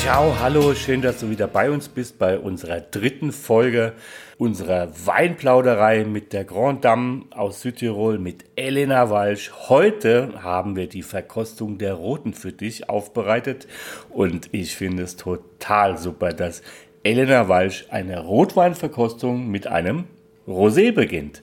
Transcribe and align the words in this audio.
Ciao, 0.00 0.34
hallo, 0.40 0.74
schön, 0.74 1.02
dass 1.02 1.20
du 1.20 1.28
wieder 1.28 1.46
bei 1.46 1.70
uns 1.70 1.90
bist 1.90 2.18
bei 2.18 2.38
unserer 2.38 2.80
dritten 2.80 3.32
Folge 3.32 3.92
unserer 4.38 4.88
Weinplauderei 5.04 6.04
mit 6.04 6.32
der 6.32 6.44
Grand 6.44 6.86
Dame 6.86 7.24
aus 7.30 7.60
Südtirol 7.60 8.18
mit 8.18 8.44
Elena 8.56 9.10
Walsch. 9.10 9.52
Heute 9.68 10.42
haben 10.42 10.74
wir 10.74 10.88
die 10.88 11.02
Verkostung 11.02 11.76
der 11.76 11.92
Roten 11.92 12.32
für 12.32 12.50
dich 12.50 12.88
aufbereitet 12.88 13.68
und 14.08 14.48
ich 14.52 14.74
finde 14.74 15.02
es 15.02 15.16
total 15.16 15.98
super, 15.98 16.32
dass 16.32 16.62
Elena 17.02 17.48
Walsch 17.48 17.84
eine 17.90 18.20
Rotweinverkostung 18.20 19.48
mit 19.48 19.66
einem 19.66 20.04
Rosé 20.48 20.92
beginnt. 20.92 21.42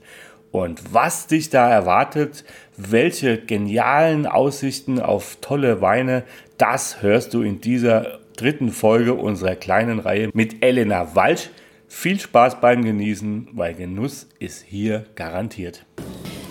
Und 0.51 0.95
was 0.95 1.27
dich 1.27 1.51
da 1.51 1.69
erwartet, 1.69 2.43
welche 2.75 3.37
genialen 3.37 4.25
Aussichten 4.25 4.99
auf 4.99 5.37
tolle 5.41 5.81
Weine, 5.81 6.23
das 6.57 7.03
hörst 7.03 7.35
du 7.35 7.43
in 7.43 7.61
dieser 7.61 8.19
dritten 8.37 8.71
Folge 8.71 9.13
unserer 9.13 9.55
kleinen 9.55 9.99
Reihe 9.99 10.29
mit 10.33 10.63
Elena 10.63 11.15
Walsch. 11.15 11.49
Viel 11.89 12.19
Spaß 12.19 12.59
beim 12.61 12.83
Genießen, 12.83 13.49
weil 13.53 13.73
Genuss 13.73 14.27
ist 14.39 14.63
hier 14.67 15.05
garantiert. 15.15 15.83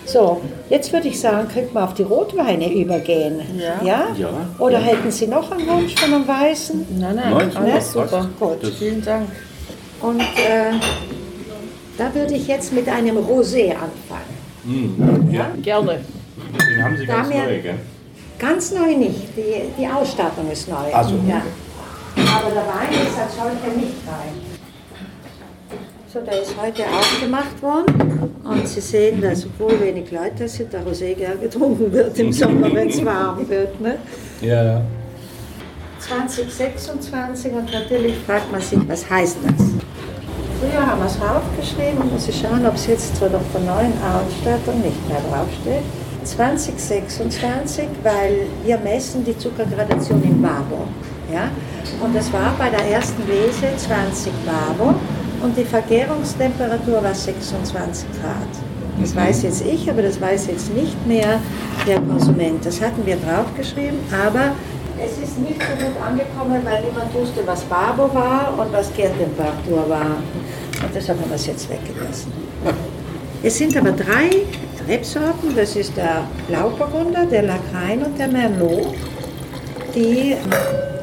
So, 0.05 0.41
jetzt 0.69 0.93
würde 0.93 1.09
ich 1.09 1.19
sagen, 1.19 1.47
könnte 1.49 1.73
man 1.73 1.83
auf 1.83 1.93
die 1.93 2.03
Rotweine 2.03 2.73
übergehen. 2.73 3.41
Ja. 3.59 3.81
Ja? 3.83 4.07
Ja. 4.17 4.29
Oder 4.57 4.79
hätten 4.79 5.11
Sie 5.11 5.27
noch 5.27 5.51
einen 5.51 5.67
Wunsch 5.67 5.95
von 5.95 6.13
einem 6.13 6.27
Weißen? 6.27 6.85
Nein, 6.97 7.15
nein, 7.17 7.33
Nein, 7.33 7.57
alles 7.57 7.91
super, 7.91 8.07
super. 8.23 8.29
Gut. 8.39 8.63
Das- 8.63 8.75
Vielen 8.75 9.03
Dank. 9.03 9.27
Und 10.01 10.21
äh, 10.21 10.71
da 11.97 12.13
würde 12.15 12.35
ich 12.35 12.47
jetzt 12.47 12.71
mit 12.71 12.87
einem 12.87 13.17
Rosé 13.17 13.71
anfangen. 13.71 15.29
Ja, 15.31 15.49
Gerne. 15.61 15.99
den 16.67 16.83
haben 16.83 16.97
Sie 16.97 17.05
ganz 17.05 17.27
Da 17.29 17.33
wir- 17.33 17.43
neu, 17.43 17.61
gell? 17.61 17.75
Ganz 18.39 18.71
neu 18.71 18.95
nicht, 18.95 19.35
die, 19.35 19.81
die 19.81 19.87
Ausstattung 19.87 20.49
ist 20.51 20.69
neu. 20.69 20.75
Ach 20.93 21.03
so, 21.07 21.15
ja. 21.27 21.37
okay. 21.37 21.41
Aber 22.17 22.49
der 22.51 22.63
Wein 22.67 22.91
ist 22.91 23.19
als 23.19 23.35
solcher 23.35 23.75
nicht 23.75 23.97
rein. 24.07 24.57
So, 26.11 26.21
der 26.21 26.41
ist 26.41 26.55
heute 26.59 26.83
aufgemacht 26.83 27.61
worden. 27.61 28.31
Und 28.43 28.67
Sie 28.67 28.81
sehen, 28.81 29.21
dass 29.21 29.45
obwohl 29.45 29.79
wenig 29.79 30.09
Leute 30.11 30.47
sind, 30.47 30.71
der 30.71 30.85
Rosé 30.85 31.13
gern 31.13 31.39
getrunken 31.41 31.91
wird 31.91 32.17
im 32.17 32.31
Sommer, 32.31 32.73
wenn 32.73 32.89
es 32.89 33.03
warm 33.03 33.47
wird. 33.49 33.79
Ne? 33.81 33.97
Ja, 34.41 34.81
2026 35.99 37.51
und 37.53 37.71
natürlich 37.71 38.15
fragt 38.25 38.51
man 38.51 38.61
sich, 38.61 38.79
was 38.87 39.09
heißt 39.09 39.37
das? 39.43 39.67
Früher 40.59 40.85
haben 40.85 40.99
wir 40.99 41.07
es 41.07 41.19
draufgeschrieben, 41.19 42.11
muss 42.11 42.27
ich 42.27 42.39
schauen, 42.39 42.65
ob 42.65 42.75
es 42.75 42.87
jetzt 42.87 43.15
zwar 43.17 43.29
doch 43.29 43.41
der 43.53 43.61
neuen 43.61 43.93
Ausstattung 44.01 44.81
nicht 44.81 45.07
mehr 45.07 45.21
draufsteht. 45.29 45.83
2026, 46.23 47.85
weil 48.03 48.47
wir 48.63 48.77
messen 48.79 49.23
die 49.23 49.37
Zuckergradation 49.37 50.21
in 50.23 50.41
Babo. 50.41 50.87
Ja? 51.31 51.49
Und 52.03 52.15
das 52.15 52.31
war 52.31 52.53
bei 52.57 52.69
der 52.69 52.85
ersten 52.85 53.21
Lese 53.27 53.75
20 53.75 54.31
Babo 54.45 54.95
und 55.41 55.57
die 55.57 55.63
Vergärungstemperatur 55.63 57.03
war 57.03 57.13
26 57.13 58.07
Grad. 58.21 58.47
Das 58.99 59.15
weiß 59.15 59.43
jetzt 59.43 59.63
ich, 59.65 59.89
aber 59.89 60.01
das 60.01 60.19
weiß 60.19 60.47
jetzt 60.47 60.73
nicht 60.73 61.05
mehr 61.05 61.39
der 61.85 61.99
Konsument. 62.01 62.65
Das 62.65 62.81
hatten 62.81 63.05
wir 63.05 63.17
draufgeschrieben, 63.17 63.99
aber 64.11 64.55
es 64.99 65.11
ist 65.23 65.39
nicht 65.39 65.61
so 65.61 65.85
gut 65.85 65.95
angekommen, 66.03 66.61
weil 66.63 66.83
niemand 66.83 67.13
wusste, 67.13 67.45
was 67.45 67.61
Babo 67.65 68.11
war 68.13 68.57
und 68.57 68.73
was 68.73 68.91
Gärtemperatur 68.95 69.87
war. 69.87 70.17
Und 70.83 70.95
deshalb 70.95 71.19
haben 71.19 71.29
wir 71.29 71.35
es 71.35 71.45
jetzt 71.45 71.69
weggelassen. 71.69 72.31
Es 73.43 73.57
sind 73.57 73.77
aber 73.77 73.91
drei 73.91 74.29
Rebsorten, 74.87 75.55
das 75.55 75.75
ist 75.75 75.95
der 75.95 76.23
Blauburgunder, 76.47 77.25
der 77.25 77.43
Lacrein 77.43 78.01
und 78.03 78.17
der 78.17 78.29
Merlot, 78.29 78.95
die 79.93 80.35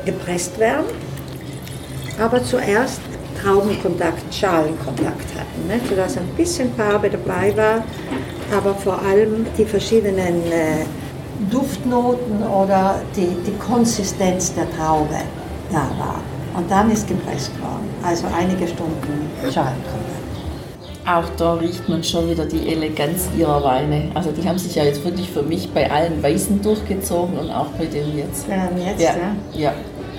gepresst 0.04 0.58
werden, 0.58 0.86
aber 2.20 2.42
zuerst 2.44 3.00
Traubenkontakt, 3.42 4.32
Schalenkontakt 4.32 5.28
hatten, 5.34 5.68
ne, 5.68 5.80
sodass 5.88 6.16
ein 6.16 6.26
bisschen 6.36 6.72
Farbe 6.74 7.10
dabei 7.10 7.54
war, 7.56 7.84
aber 8.56 8.74
vor 8.74 9.00
allem 9.02 9.46
die 9.58 9.64
verschiedenen 9.64 10.50
äh, 10.50 10.84
Duftnoten 11.50 12.42
oder 12.46 13.00
die, 13.16 13.28
die 13.46 13.56
Konsistenz 13.58 14.54
der 14.54 14.70
Traube 14.76 15.16
da 15.70 15.88
war. 15.98 16.20
Und 16.56 16.70
dann 16.70 16.90
ist 16.90 17.08
gepresst 17.08 17.50
worden, 17.60 17.88
also 18.02 18.26
einige 18.34 18.66
Stunden 18.68 19.28
Schalenkontakt. 19.42 20.14
Auch 21.06 21.28
da 21.36 21.54
riecht 21.54 21.86
man 21.86 22.02
schon 22.02 22.30
wieder 22.30 22.46
die 22.46 22.66
Eleganz 22.72 23.28
ihrer 23.36 23.62
Weine. 23.62 24.10
Also 24.14 24.30
die 24.30 24.48
haben 24.48 24.56
sich 24.56 24.74
ja 24.74 24.84
jetzt 24.84 25.04
wirklich 25.04 25.28
für 25.30 25.42
mich 25.42 25.70
bei 25.70 25.90
allen 25.90 26.22
Weißen 26.22 26.62
durchgezogen 26.62 27.36
und 27.38 27.50
auch 27.50 27.66
bei 27.78 27.84
dem 27.84 28.16
jetzt. 28.16 28.46
Ähm, 28.48 28.82
jetzt, 28.86 29.02
Ja, 29.02 29.10
ja. 29.52 29.64
ja. 29.64 29.74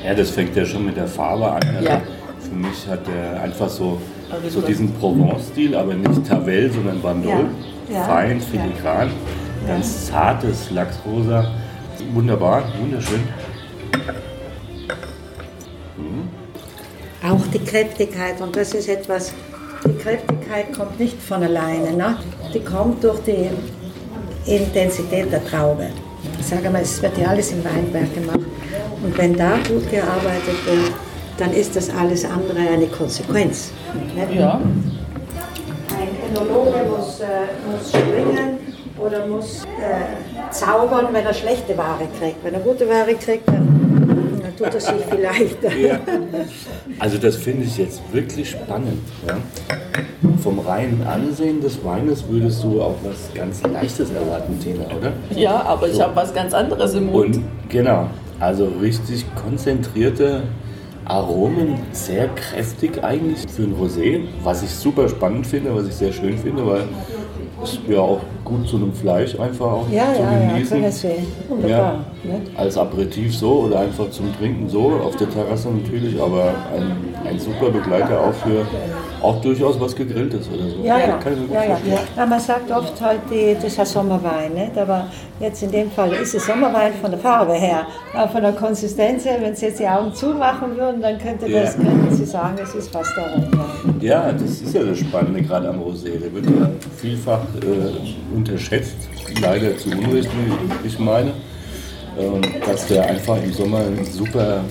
Ja, 0.06 0.14
das 0.14 0.30
fängt 0.30 0.56
ja 0.56 0.64
schon 0.64 0.86
mit 0.86 0.98
der 0.98 1.08
Farbe 1.08 1.52
an. 1.52 1.64
Also 1.76 1.90
Ja. 1.90 2.02
Für 2.40 2.56
mich 2.56 2.88
hat 2.88 3.00
er 3.08 3.42
einfach 3.42 3.68
so, 3.68 4.00
so 4.50 4.62
diesen 4.62 4.94
Provence-Stil, 4.94 5.76
aber 5.76 5.96
nicht 5.96 6.28
Tavel, 6.28 6.72
sondern 6.72 7.02
Bandol. 7.02 7.48
Ja. 7.92 8.04
Fein, 8.04 8.40
filigran, 8.40 9.10
ganz 9.68 10.08
zartes 10.08 10.70
Lachsrosa. 10.70 11.52
Wunderbar, 12.14 12.64
wunderschön. 12.80 13.22
Auch 17.28 17.48
die 17.52 17.60
Kräftigkeit, 17.60 18.40
und 18.42 18.56
das 18.56 18.76
ist 18.76 18.88
etwas, 18.88 19.34
die 19.84 19.98
Kräftigkeit 19.98 20.72
kommt 20.72 21.00
nicht 21.00 21.20
von 21.20 21.42
alleine, 21.42 21.94
ne? 21.94 22.18
die 22.54 22.60
kommt 22.60 23.04
durch 23.04 23.20
die 23.22 23.50
Intensität 24.46 25.32
der 25.32 25.44
Traube. 25.44 25.88
Ich 26.40 26.46
sage 26.46 26.70
mal, 26.70 26.84
es 26.84 27.02
wird 27.02 27.18
ja 27.18 27.30
alles 27.30 27.52
im 27.52 27.64
Weinberg 27.66 28.14
gemacht. 28.14 28.44
Und 29.06 29.16
wenn 29.20 29.38
da 29.38 29.52
gut 29.70 29.90
gearbeitet 29.92 30.66
wird, 30.66 30.92
dann 31.38 31.54
ist 31.54 31.76
das 31.76 31.92
alles 31.92 32.26
andere 32.26 32.58
eine 32.58 32.88
Konsequenz. 32.88 33.72
Ja. 34.36 34.60
Ein 36.00 36.10
Önologe 36.32 36.72
muss, 36.90 37.20
äh, 37.20 37.26
muss 37.70 37.90
springen 37.90 38.58
oder 38.98 39.28
muss 39.28 39.64
äh, 39.66 40.52
zaubern, 40.52 41.08
wenn 41.12 41.24
er 41.26 41.34
schlechte 41.36 41.78
Ware 41.78 42.08
kriegt. 42.20 42.44
Wenn 42.44 42.56
er 42.56 42.62
gute 42.62 42.88
Ware 42.90 43.14
kriegt, 43.14 43.48
dann, 43.48 44.42
dann 44.42 44.56
tut 44.58 44.74
er 44.74 44.80
sich 44.80 45.06
vielleicht. 45.08 45.58
Ja. 45.80 46.00
Also 47.00 47.18
das 47.20 47.36
finde 47.36 47.66
ich 47.66 47.78
jetzt 47.78 48.02
wirklich 48.12 48.50
spannend. 48.50 49.02
Ja? 49.28 49.38
Vom 50.42 50.60
reinen 50.60 51.06
Ansehen 51.06 51.62
des 51.62 51.84
Weines 51.84 52.28
würdest 52.28 52.64
du 52.64 52.82
auch 52.82 52.96
was 53.04 53.32
ganz 53.36 53.62
Leichtes 53.62 54.10
erwarten, 54.12 54.60
Tina, 54.60 54.86
oder? 54.98 55.12
ja, 55.40 55.62
aber 55.62 55.88
ich 55.90 55.96
So. 55.96 56.04
habe 56.04 56.16
was 56.16 56.34
ganz 56.34 56.54
anderes 56.54 56.94
im 56.96 57.12
Mund. 57.12 57.36
Und 57.38 57.44
genau, 57.70 58.08
also 58.40 58.68
richtig 58.81 59.25
konzentrierte 59.35 60.44
Aromen, 61.06 61.78
sehr 61.91 62.28
kräftig 62.29 63.03
eigentlich 63.03 63.46
für 63.47 63.63
ein 63.63 63.75
Rosé, 63.75 64.23
was 64.44 64.63
ich 64.63 64.72
super 64.72 65.07
spannend 65.07 65.46
finde, 65.46 65.75
was 65.75 65.88
ich 65.88 65.94
sehr 65.94 66.12
schön 66.12 66.38
finde, 66.38 66.66
weil 66.66 66.84
es 67.64 67.80
ja 67.88 68.00
auch 68.00 68.20
gut 68.44 68.68
zu 68.68 68.76
einem 68.78 68.94
Fleisch 68.94 69.40
einfach 69.40 69.66
auch 69.66 69.86
Ja, 69.92 70.14
zu 70.14 70.22
ja, 70.22 70.32
ja, 70.32 70.54
genießen. 70.54 70.92
Sie. 70.92 71.08
Wunderbar. 71.50 71.94
ne? 72.24 72.42
Als 72.58 72.78
Aperitif 72.78 73.36
so 73.36 73.62
oder 73.66 73.80
einfach 73.80 74.10
zum 74.12 74.36
Trinken 74.38 74.70
so, 74.70 74.92
auf 75.04 75.16
der 75.16 75.30
Terrasse 75.30 75.70
natürlich, 75.70 76.22
aber 76.22 76.54
ein, 76.76 77.16
ein 77.28 77.40
super 77.40 77.70
Begleiter 77.72 78.20
auch 78.20 78.34
für 78.34 78.66
auch 79.22 79.42
durchaus 79.42 79.80
was 79.80 79.96
Gegrilltes 79.96 80.48
oder 80.54 80.70
so. 80.70 80.75
Ja, 80.84 81.00
ja, 81.00 81.19
ja, 81.52 81.63
ja. 81.63 81.78
ja. 82.16 82.25
Man 82.25 82.40
sagt 82.40 82.69
oft 82.72 83.02
halt, 83.02 83.22
die, 83.31 83.56
das 83.56 83.63
ist 83.66 83.80
ein 83.80 83.86
Sommerwein, 83.86 84.54
nicht? 84.54 84.78
aber 84.78 85.08
jetzt 85.40 85.63
in 85.63 85.72
dem 85.72 85.90
Fall 85.90 86.12
ist 86.13 86.36
es 86.36 86.46
Sommerwein 86.46 86.94
von 87.01 87.10
der 87.10 87.19
Farbe 87.19 87.54
her. 87.54 87.88
Aber 88.13 88.30
von 88.30 88.42
der 88.44 88.51
Konsistenz 88.54 89.25
her, 89.25 89.38
wenn 89.42 89.56
Sie 89.56 89.66
jetzt 89.68 89.80
die 89.80 89.88
Augen 89.88 90.13
zumachen 90.13 90.78
würden, 90.78 91.01
dann 91.01 91.18
könnte 91.18 91.50
das, 91.50 91.75
Ja. 91.78 91.84
könnten 91.84 92.13
Sie 92.16 92.25
sagen, 92.25 92.56
es 92.62 92.75
ist 92.75 92.92
fast 92.94 93.12
darum. 93.18 93.44
Ja. 93.54 93.66
Ja, 94.02 94.32
das 94.32 94.62
ist 94.62 94.74
ja 94.74 94.84
das 94.84 95.00
Spannende 95.00 95.42
gerade 95.42 95.70
am 95.70 95.80
Rosé. 95.80 96.20
Der 96.20 96.34
wird 96.34 96.46
ja 96.46 96.70
vielfach 96.98 97.42
äh, 97.62 98.36
unterschätzt, 98.36 98.96
leider 99.42 99.78
zu 99.78 99.90
Unrecht, 99.90 100.30
wie 100.82 100.88
ich 100.88 101.00
meine, 101.00 101.32
ähm, 102.20 102.42
dass 102.66 102.88
der 102.88 103.06
einfach 103.08 103.42
im 103.44 103.52
Sommer 103.54 103.80
eine 103.80 104.04
super 104.06 104.62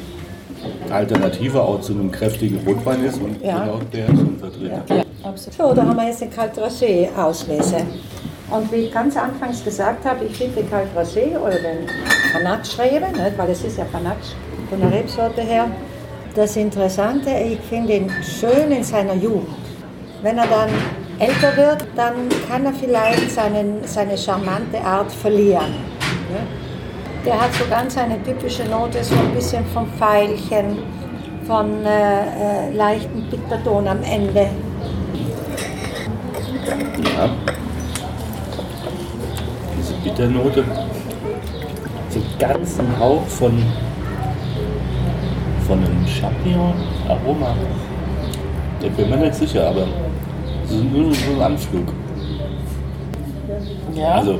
Alternative 0.90 1.60
auch 1.62 1.80
zu 1.80 1.92
einem 1.92 2.10
kräftigen 2.10 2.58
Rotwein 2.66 3.04
ist 3.04 3.20
und 3.20 3.42
Ja. 3.42 3.64
genau 3.64 3.80
der 3.92 4.04
ist 4.06 4.18
ein 4.20 4.36
Vertreter. 4.38 4.82
Ja, 4.88 5.02
absolut. 5.22 5.54
So, 5.58 5.74
da 5.74 5.86
haben 5.86 5.96
wir 5.96 6.06
jetzt 6.08 6.20
den 6.20 6.30
Calt 6.30 6.52
Rosé 6.56 7.08
Auslese. 7.16 7.76
Und 8.50 8.70
wie 8.70 8.76
ich 8.76 8.92
ganz 8.92 9.16
anfangs 9.16 9.64
gesagt 9.64 10.04
habe, 10.04 10.24
ich 10.26 10.36
finde 10.36 10.62
den 10.62 10.68
Rosé 10.96 11.38
oder 11.38 11.56
den 11.56 11.86
Panache-Rebe, 12.32 13.06
weil 13.36 13.50
es 13.50 13.64
ist 13.64 13.78
ja 13.78 13.84
Panache 13.84 14.16
von 14.70 14.80
der 14.80 14.92
Rebsorte 14.92 15.40
her, 15.40 15.66
das 16.34 16.56
Interessante, 16.56 17.30
ich 17.30 17.60
finde 17.60 17.94
ihn 17.94 18.10
schön 18.22 18.70
in 18.72 18.82
seiner 18.82 19.14
Jugend. 19.14 19.48
Wenn 20.22 20.38
er 20.38 20.46
dann 20.46 20.70
älter 21.18 21.56
wird, 21.56 21.86
dann 21.94 22.28
kann 22.48 22.64
er 22.64 22.72
vielleicht 22.72 23.30
seinen, 23.30 23.86
seine 23.86 24.18
charmante 24.18 24.80
Art 24.80 25.12
verlieren. 25.12 25.74
Der 27.24 27.40
hat 27.40 27.54
so 27.54 27.64
ganz 27.70 27.96
eine 27.96 28.22
typische 28.22 28.64
Note, 28.64 29.02
so 29.04 29.14
ein 29.14 29.32
bisschen 29.34 29.64
vom 29.66 29.86
Pfeilchen, 29.92 30.78
von 31.46 31.84
äh, 31.84 32.68
äh, 32.68 32.72
leichten 32.74 33.28
Bitterton 33.30 33.86
am 33.86 34.02
Ende. 34.02 34.48
Ja. 37.16 37.30
Diese 39.78 39.94
Bitternote, 40.02 40.64
so 42.10 42.20
ganz 42.38 42.78
ein 42.78 42.98
Hauch 42.98 43.26
von, 43.26 43.62
von 45.66 45.78
einem 45.78 46.06
Champignon-Aroma. 46.06 47.54
Da 48.80 48.88
bin 48.88 49.10
mir 49.10 49.16
nicht 49.16 49.34
sicher, 49.34 49.68
aber 49.68 49.86
es 50.64 50.70
ist 50.72 50.84
nur 50.84 51.12
so 51.14 51.32
ein 51.32 51.42
Anflug. 51.42 51.86
Ja. 53.94 54.16
Also 54.16 54.38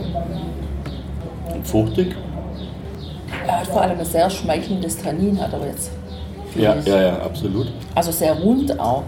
fruchtig. 1.62 2.15
er 3.47 3.61
hat 3.61 3.67
vor 3.67 3.82
allem 3.82 3.99
ein 3.99 4.05
sehr 4.05 4.29
schmeichelndes 4.29 4.99
Tannin, 4.99 5.41
hat 5.41 5.53
er 5.53 5.67
jetzt. 5.67 5.91
Ja, 6.56 6.76
ja, 6.85 7.03
ja, 7.03 7.17
absolut. 7.19 7.73
Also 7.94 8.12
sehr 8.12 8.35
rund 8.35 8.79
auch. 8.79 9.03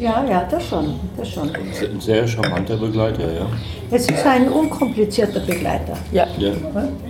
Ja, 0.00 0.24
ja, 0.28 0.46
das 0.50 0.64
schon, 0.64 0.94
das 1.16 1.28
schon. 1.28 1.50
Ein 1.54 2.00
sehr 2.00 2.26
charmanter 2.26 2.76
Begleiter, 2.76 3.32
ja. 3.32 3.46
Es 3.90 4.08
ist 4.08 4.26
ein 4.26 4.48
unkomplizierter 4.48 5.40
Begleiter. 5.40 5.96
Ja. 6.10 6.26
Ja, 6.38 6.52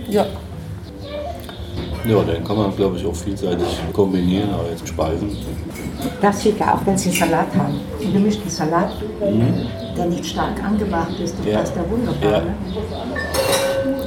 Ja. 0.07 0.25
Ja 2.05 2.21
den 2.23 2.43
kann 2.43 2.57
man, 2.57 2.75
glaube 2.75 2.97
ich, 2.97 3.05
auch 3.05 3.15
vielseitig 3.15 3.67
kombinieren, 3.93 4.49
aber 4.53 4.69
jetzt 4.69 4.87
Speisen. 4.87 5.35
Das 6.21 6.41
sieht 6.41 6.61
auch, 6.61 6.79
wenn 6.85 6.97
Sie 6.97 7.11
Salat 7.11 7.47
haben. 7.55 7.79
Einen 8.01 8.13
gemischten 8.13 8.49
Salat, 8.49 8.91
der 9.97 10.05
nicht 10.05 10.25
stark 10.25 10.63
angemacht 10.63 11.19
ist, 11.19 11.37
das 11.39 11.45
Ja. 11.45 11.59
passt 11.59 11.73
da 11.75 11.81
wunderbar. 11.89 12.31
Ja. 12.31 12.39
Ne? 12.39 12.55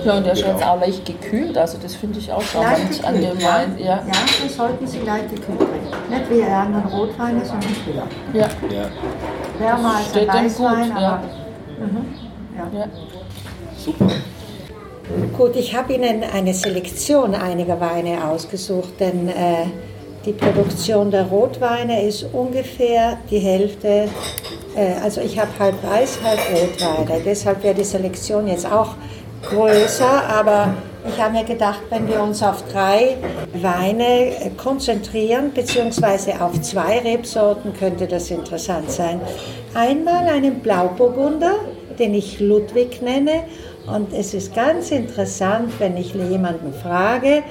Ja, 0.05 0.17
und 0.17 0.25
der 0.25 0.33
ist 0.33 0.43
Genau. 0.43 0.55
jetzt 0.55 0.67
auch 0.67 0.81
leicht 0.81 1.05
gekühlt, 1.05 1.57
also 1.57 1.79
das 1.81 1.95
finde 1.95 2.19
ich 2.19 2.33
auch 2.33 2.39
Leicht 2.39 2.53
charmant 2.53 3.05
an 3.05 3.15
dem 3.15 3.39
ja. 3.39 3.49
Wein. 3.55 3.79
Ja. 3.79 3.85
ja, 3.85 4.03
das 4.43 4.57
sollten 4.57 4.87
Sie 4.87 4.99
leicht 4.99 5.31
gekühlt 5.31 5.59
trinken. 5.59 6.11
Nicht 6.11 6.31
wie 6.31 6.43
anderen 6.43 6.87
Rotweine, 6.87 7.45
sondern 7.45 7.71
kühler. 7.85 8.07
Ja. 8.33 8.49
Ja, 8.75 8.89
Wärmer 9.59 9.97
als 9.97 10.17
ein 10.17 10.29
Weißwein, 10.29 10.89
gut, 10.91 11.01
ja. 11.01 11.23
aber 12.59 12.79
Ja. 12.79 12.87
super. 13.79 14.07
Gut, 15.37 15.57
ich 15.57 15.75
habe 15.75 15.95
Ihnen 15.95 16.23
eine 16.23 16.55
Selektion 16.55 17.35
einiger 17.35 17.81
Weine 17.81 18.25
ausgesucht, 18.25 19.01
denn 19.01 19.29
äh, 19.29 19.67
die 20.25 20.33
Produktion 20.33 21.11
der 21.11 21.25
Rotweine 21.25 22.07
ist 22.07 22.25
ungefähr 22.33 23.19
die 23.29 23.41
Hälfte. 23.41 24.09
Äh, 24.77 24.95
also 25.03 25.21
ich 25.21 25.39
habe 25.39 25.51
halb 25.59 25.75
Weiß, 25.83 26.21
halb 26.23 26.39
Rotweine. 26.53 27.21
Deshalb 27.25 27.65
wäre 27.65 27.75
die 27.75 27.85
Selektion 27.85 28.47
jetzt 28.47 28.71
auch 28.71 28.95
größer, 29.43 30.29
aber 30.29 30.75
ich 31.09 31.21
habe 31.21 31.33
mir 31.33 31.45
gedacht, 31.45 31.81
wenn 31.91 32.07
wir 32.07 32.23
uns 32.23 32.41
auf 32.41 32.63
drei 32.71 33.17
Weine 33.55 34.27
äh, 34.27 34.51
konzentrieren, 34.57 35.51
beziehungsweise 35.53 36.41
auf 36.41 36.61
zwei 36.63 37.01
Rebsorten, 37.01 37.73
könnte 37.75 38.07
das 38.07 38.31
interessant 38.31 38.89
sein. 38.91 39.21
Einmal 39.75 40.29
einen 40.29 40.61
Blauburgunder, 40.61 41.57
den 41.99 42.15
ich 42.15 42.39
Ludwig 42.39 43.03
nenne. 43.03 43.43
Und 43.87 44.13
es 44.13 44.33
ist 44.33 44.55
ganz 44.55 44.91
interessant, 44.91 45.73
wenn 45.79 45.97
ich 45.97 46.15
jemanden 46.15 46.73
frage, 46.73 47.43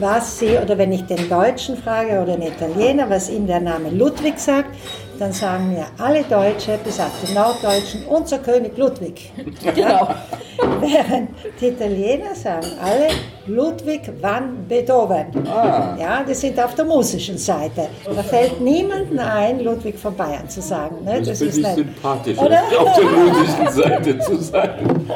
was 0.00 0.38
sie, 0.38 0.58
oder 0.58 0.78
wenn 0.78 0.92
ich 0.92 1.04
den 1.06 1.28
Deutschen 1.28 1.76
frage 1.76 2.20
oder 2.22 2.36
den 2.36 2.42
Italiener, 2.42 3.08
was 3.08 3.28
ihm 3.28 3.46
der 3.46 3.60
Name 3.60 3.90
Ludwig 3.90 4.38
sagt, 4.38 4.74
dann 5.18 5.32
sagen 5.32 5.72
mir 5.72 5.86
alle 5.98 6.22
Deutsche, 6.24 6.78
bis 6.84 6.98
auf 7.00 7.10
die 7.26 7.32
Norddeutschen, 7.32 8.04
unser 8.06 8.38
König 8.38 8.76
Ludwig. 8.76 9.32
Genau. 9.74 10.08
Während 10.80 11.30
die 11.60 11.68
Italiener 11.68 12.34
sagen 12.34 12.66
alle 12.82 13.08
Ludwig 13.46 14.02
van 14.20 14.66
Beethoven. 14.66 15.26
Ja, 15.44 16.22
die 16.26 16.34
sind 16.34 16.58
auf 16.62 16.74
der 16.74 16.84
musischen 16.84 17.38
Seite. 17.38 17.88
Da 18.04 18.22
fällt 18.22 18.60
niemandem 18.60 19.18
ein, 19.18 19.60
Ludwig 19.62 19.98
von 19.98 20.14
Bayern 20.16 20.48
zu 20.48 20.60
sagen. 20.62 21.04
Ne? 21.04 21.18
Das, 21.18 21.28
Das 21.28 21.40
ist 21.42 21.58
ich 21.58 21.64
nicht. 21.64 21.76
sympathisch, 21.76 22.38
Oder? 22.38 22.62
auf 22.78 22.96
der 22.96 23.04
musischen 23.04 23.82
Seite 23.82 24.18
zu 24.20 24.36
sein. 24.36 25.06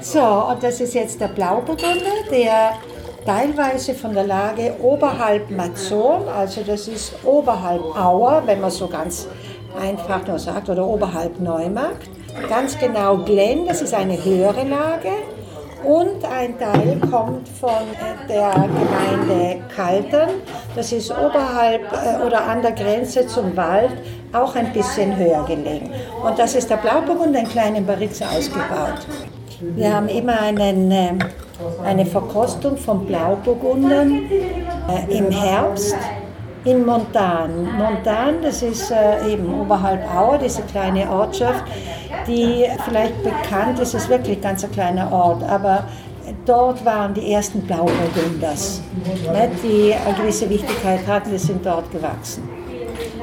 So, 0.00 0.20
und 0.20 0.62
das 0.62 0.80
ist 0.80 0.94
jetzt 0.94 1.20
der 1.20 1.28
Blauburgunder, 1.28 2.10
der 2.30 2.72
teilweise 3.24 3.94
von 3.94 4.14
der 4.14 4.26
Lage 4.26 4.74
oberhalb 4.80 5.50
Mazon, 5.50 6.28
also 6.28 6.62
das 6.62 6.88
ist 6.88 7.14
oberhalb 7.24 7.82
Auer, 7.96 8.42
wenn 8.46 8.60
man 8.60 8.70
so 8.70 8.86
ganz 8.88 9.28
einfach 9.80 10.26
nur 10.26 10.38
sagt, 10.38 10.68
oder 10.68 10.86
oberhalb 10.86 11.40
Neumarkt. 11.40 12.08
Ganz 12.48 12.78
genau 12.78 13.18
Glen, 13.18 13.66
das 13.66 13.82
ist 13.82 13.94
eine 13.94 14.22
höhere 14.22 14.64
Lage. 14.64 15.10
Und 15.84 16.24
ein 16.24 16.58
Teil 16.58 16.98
kommt 17.10 17.46
von 17.46 17.82
der 18.26 18.52
Gemeinde 18.52 19.62
Kaltern. 19.74 20.30
Das 20.74 20.90
ist 20.92 21.10
oberhalb 21.10 21.82
äh, 21.92 22.24
oder 22.26 22.46
an 22.46 22.62
der 22.62 22.72
Grenze 22.72 23.26
zum 23.26 23.54
Wald, 23.54 23.92
auch 24.32 24.54
ein 24.56 24.72
bisschen 24.72 25.14
höher 25.16 25.44
gelegen. 25.44 25.90
Und 26.26 26.38
das 26.38 26.54
ist 26.54 26.70
der 26.70 26.78
Blauburgunder 26.78 27.40
in 27.40 27.48
kleinen 27.48 27.84
Barriques 27.84 28.22
ausgebaut. 28.22 29.06
Wir 29.60 29.94
haben 29.94 30.08
immer 30.08 30.40
einen, 30.40 30.90
äh, 30.90 31.12
eine 31.84 32.06
Verkostung 32.06 32.76
von 32.76 33.06
Blauburgundern 33.06 34.22
äh, 34.88 35.16
im 35.18 35.30
Herbst 35.30 35.96
in 36.64 36.84
Montan. 36.84 37.76
Montan, 37.76 38.42
das 38.42 38.62
ist 38.62 38.90
äh, 38.90 39.32
eben 39.32 39.60
oberhalb 39.60 40.00
Auer, 40.14 40.38
diese 40.38 40.62
kleine 40.62 41.08
Ortschaft, 41.10 41.64
die 42.26 42.64
vielleicht 42.84 43.22
bekannt 43.22 43.78
ist, 43.78 43.94
ist 43.94 44.08
wirklich 44.08 44.40
ganz 44.40 44.64
ein 44.64 44.72
kleiner 44.72 45.12
Ort, 45.12 45.42
aber 45.42 45.84
dort 46.46 46.84
waren 46.84 47.12
die 47.12 47.32
ersten 47.32 47.60
Blauburgunders, 47.62 48.80
ne, 49.32 49.50
die 49.62 49.94
eine 49.94 50.16
gewisse 50.16 50.48
Wichtigkeit 50.48 51.06
hatten, 51.06 51.30
die 51.30 51.38
sind 51.38 51.64
dort 51.64 51.90
gewachsen. 51.92 52.48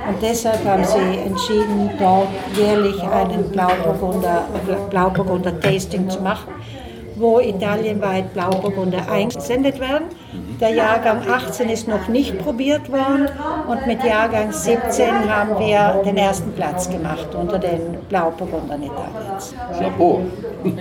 Und 0.08 0.22
deshalb 0.22 0.66
haben 0.66 0.84
sie 0.84 1.20
entschieden, 1.26 1.92
dort 2.00 2.28
jährlich 2.56 3.02
einen 3.04 3.50
Blauburgunder, 3.52 4.46
Blauburgunder 4.90 5.60
Tasting 5.60 6.10
zu 6.10 6.22
machen, 6.22 6.54
wo 7.22 7.40
italienweit 7.40 8.34
Blauburgunder 8.34 9.10
eingesendet 9.10 9.80
werden. 9.80 10.08
Der 10.60 10.72
Jahrgang 10.72 11.22
18 11.28 11.70
ist 11.70 11.88
noch 11.88 12.08
nicht 12.08 12.38
probiert 12.40 12.92
worden 12.92 13.30
und 13.68 13.88
mit 13.88 14.04
Jahrgang 14.04 14.52
17 14.52 15.30
haben 15.30 15.58
wir 15.60 16.02
den 16.04 16.18
ersten 16.18 16.52
Platz 16.54 16.90
gemacht 16.90 17.34
unter 17.34 17.60
den 17.60 17.98
Blauburgundern 18.10 18.84
Italiens. 18.84 19.56
Chapeau. 19.80 20.22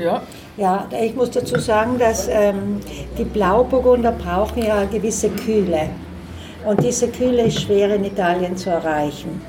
Ja. 0.02 0.22
Ja, 0.56 0.86
ich 1.02 1.14
muss 1.14 1.30
dazu 1.30 1.58
sagen, 1.58 1.98
dass 1.98 2.28
ähm, 2.28 2.80
die 3.16 3.24
Blauburgunder 3.24 4.12
brauchen 4.12 4.62
ja 4.62 4.80
eine 4.80 4.88
gewisse 4.88 5.30
Kühle. 5.30 5.88
Und 6.66 6.82
diese 6.82 7.08
Kühle 7.08 7.44
ist 7.44 7.62
schwer 7.62 7.94
in 7.94 8.04
Italien 8.04 8.56
zu 8.56 8.68
erreichen. 8.68 9.40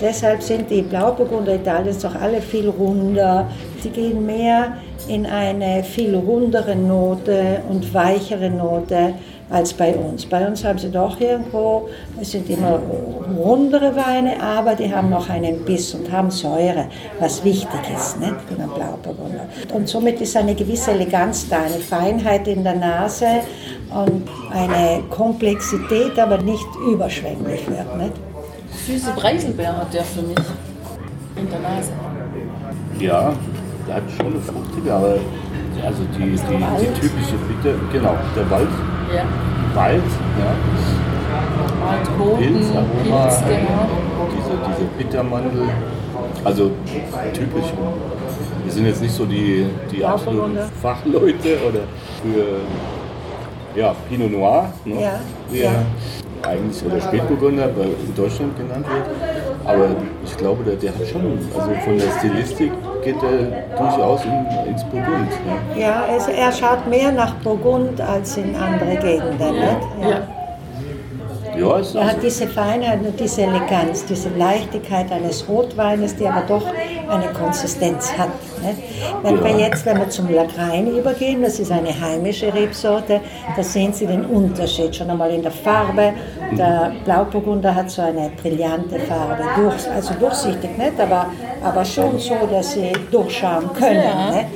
Deshalb 0.00 0.42
sind 0.42 0.70
die 0.70 0.82
Blauburgunder 0.82 1.54
Italiens 1.54 2.00
doch 2.00 2.14
alle 2.14 2.40
viel 2.40 2.68
runder. 2.68 3.46
Sie 3.80 3.90
gehen 3.90 4.26
mehr 4.26 4.76
in 5.08 5.26
eine 5.26 5.84
viel 5.84 6.14
rundere 6.14 6.74
Note 6.74 7.60
und 7.68 7.92
weichere 7.92 8.50
Note 8.50 9.14
als 9.50 9.72
bei 9.74 9.94
uns. 9.94 10.24
Bei 10.26 10.46
uns 10.46 10.64
haben 10.64 10.78
sie 10.78 10.90
doch 10.90 11.20
irgendwo, 11.20 11.88
es 12.20 12.32
sind 12.32 12.48
immer 12.48 12.80
rundere 13.36 13.94
Weine, 13.94 14.42
aber 14.42 14.74
die 14.74 14.92
haben 14.92 15.10
noch 15.10 15.28
einen 15.28 15.64
Biss 15.64 15.94
und 15.94 16.10
haben 16.10 16.30
Säure, 16.30 16.86
was 17.20 17.44
wichtig 17.44 17.80
ist 17.94 18.18
nicht, 18.18 18.34
für 18.48 18.54
einen 18.54 18.70
Blauburgunder. 18.70 19.46
Und 19.74 19.88
somit 19.88 20.20
ist 20.20 20.36
eine 20.36 20.54
gewisse 20.54 20.92
Eleganz 20.92 21.48
da, 21.48 21.58
eine 21.58 21.74
Feinheit 21.74 22.48
in 22.48 22.64
der 22.64 22.76
Nase 22.76 23.26
und 23.90 24.28
eine 24.50 25.02
Komplexität, 25.10 26.18
aber 26.18 26.38
nicht 26.38 26.66
überschwänglich 26.90 27.68
wird. 27.68 27.96
Nicht? 27.96 28.33
Süße 28.86 29.12
Preiselbeer 29.12 29.76
hat 29.76 29.94
der 29.94 30.04
für 30.04 30.20
mich 30.20 30.36
in 31.36 31.48
der 31.48 31.60
Nase. 31.60 31.90
Ja, 33.00 33.32
der 33.88 33.94
hat 33.94 34.02
schon 34.16 34.26
eine 34.26 34.40
fruchtige, 34.40 34.92
aber 34.92 35.16
also 35.84 36.02
die, 36.16 36.18
die, 36.18 36.36
die 36.36 37.00
typische 37.00 37.36
Bitte, 37.48 37.74
genau, 37.92 38.14
der 38.36 38.50
Wald, 38.50 38.68
Ja. 39.14 39.24
Wald, 39.74 40.02
ja, 40.38 40.54
Waldboden, 41.86 42.38
Pilz, 42.38 42.66
Aroma, 42.70 43.26
Pilz, 43.26 43.42
genau. 43.48 43.88
diese, 44.36 44.58
diese 44.68 44.88
Bittermandel, 44.98 45.68
also 46.44 46.70
typisch. 47.32 47.72
Wir 48.64 48.72
sind 48.72 48.86
jetzt 48.86 49.02
nicht 49.02 49.14
so 49.14 49.24
die, 49.24 49.66
die 49.90 50.04
absoluten. 50.04 50.58
Fachleute 50.80 51.58
oder 51.68 51.80
für 52.22 53.78
ja, 53.78 53.94
Pinot 54.08 54.30
Noir, 54.30 54.72
ne? 54.84 55.00
Ja, 55.00 55.20
ja. 55.52 55.72
Eigentlich 56.48 56.84
oder 56.84 57.00
Spätburgunder 57.00 57.68
bei- 57.68 57.82
in 57.84 58.14
Deutschland 58.16 58.56
genannt 58.56 58.86
wird. 58.88 59.04
Aber 59.64 59.86
ich 60.24 60.36
glaube, 60.36 60.62
der, 60.64 60.76
der 60.76 60.90
hat 60.90 61.06
schon, 61.06 61.38
also 61.56 61.70
von 61.84 61.98
der 61.98 62.10
Stilistik 62.18 62.70
geht 63.02 63.16
er 63.22 63.78
durchaus 63.78 64.20
in, 64.24 64.68
ins 64.70 64.84
Burgund. 64.84 65.28
Ne? 65.74 65.80
Ja, 65.80 66.04
es, 66.16 66.28
er 66.28 66.52
schaut 66.52 66.86
mehr 66.88 67.12
nach 67.12 67.34
Burgund 67.36 68.00
als 68.00 68.36
in 68.36 68.54
andere 68.56 68.96
Gegenden. 68.96 69.38
Nicht? 69.54 69.78
Ja. 70.02 70.08
Ja, 70.10 70.16
Ja, 71.56 71.78
ist 71.78 71.94
Er 71.94 72.06
hat 72.06 72.22
diese 72.22 72.46
Feinheit 72.46 73.00
und 73.04 73.18
diese 73.18 73.42
Eleganz, 73.42 74.04
diese 74.04 74.28
Leichtigkeit 74.30 75.10
eines 75.12 75.48
Rotweines, 75.48 76.16
die 76.16 76.26
aber 76.26 76.42
doch 76.46 76.66
eine 77.08 77.26
Konsistenz 77.32 78.12
hat. 78.16 78.28
Ne? 78.62 78.74
Wenn 79.22 79.42
wir 79.42 79.58
jetzt, 79.58 79.84
wenn 79.86 79.98
wir 79.98 80.08
zum 80.08 80.32
Lagrein 80.32 80.86
übergehen, 80.86 81.42
das 81.42 81.58
ist 81.58 81.70
eine 81.70 81.98
heimische 81.98 82.52
Rebsorte, 82.52 83.20
da 83.56 83.62
sehen 83.62 83.92
Sie 83.92 84.06
den 84.06 84.24
Unterschied 84.24 84.96
schon 84.96 85.10
einmal 85.10 85.30
in 85.30 85.42
der 85.42 85.52
Farbe. 85.52 86.12
Der 86.52 86.92
Blauburgunder 87.04 87.74
hat 87.74 87.90
so 87.90 88.02
eine 88.02 88.30
brillante 88.40 88.98
Farbe, 89.00 89.44
durch, 89.56 89.90
also 89.90 90.14
durchsichtig 90.14 90.76
nicht, 90.78 90.98
aber, 90.98 91.26
aber 91.62 91.84
schon 91.84 92.18
so, 92.18 92.34
dass 92.50 92.72
Sie 92.72 92.92
durchschauen 93.10 93.72
können. 93.74 94.02
Ja. 94.02 94.30
Ne? 94.30 94.46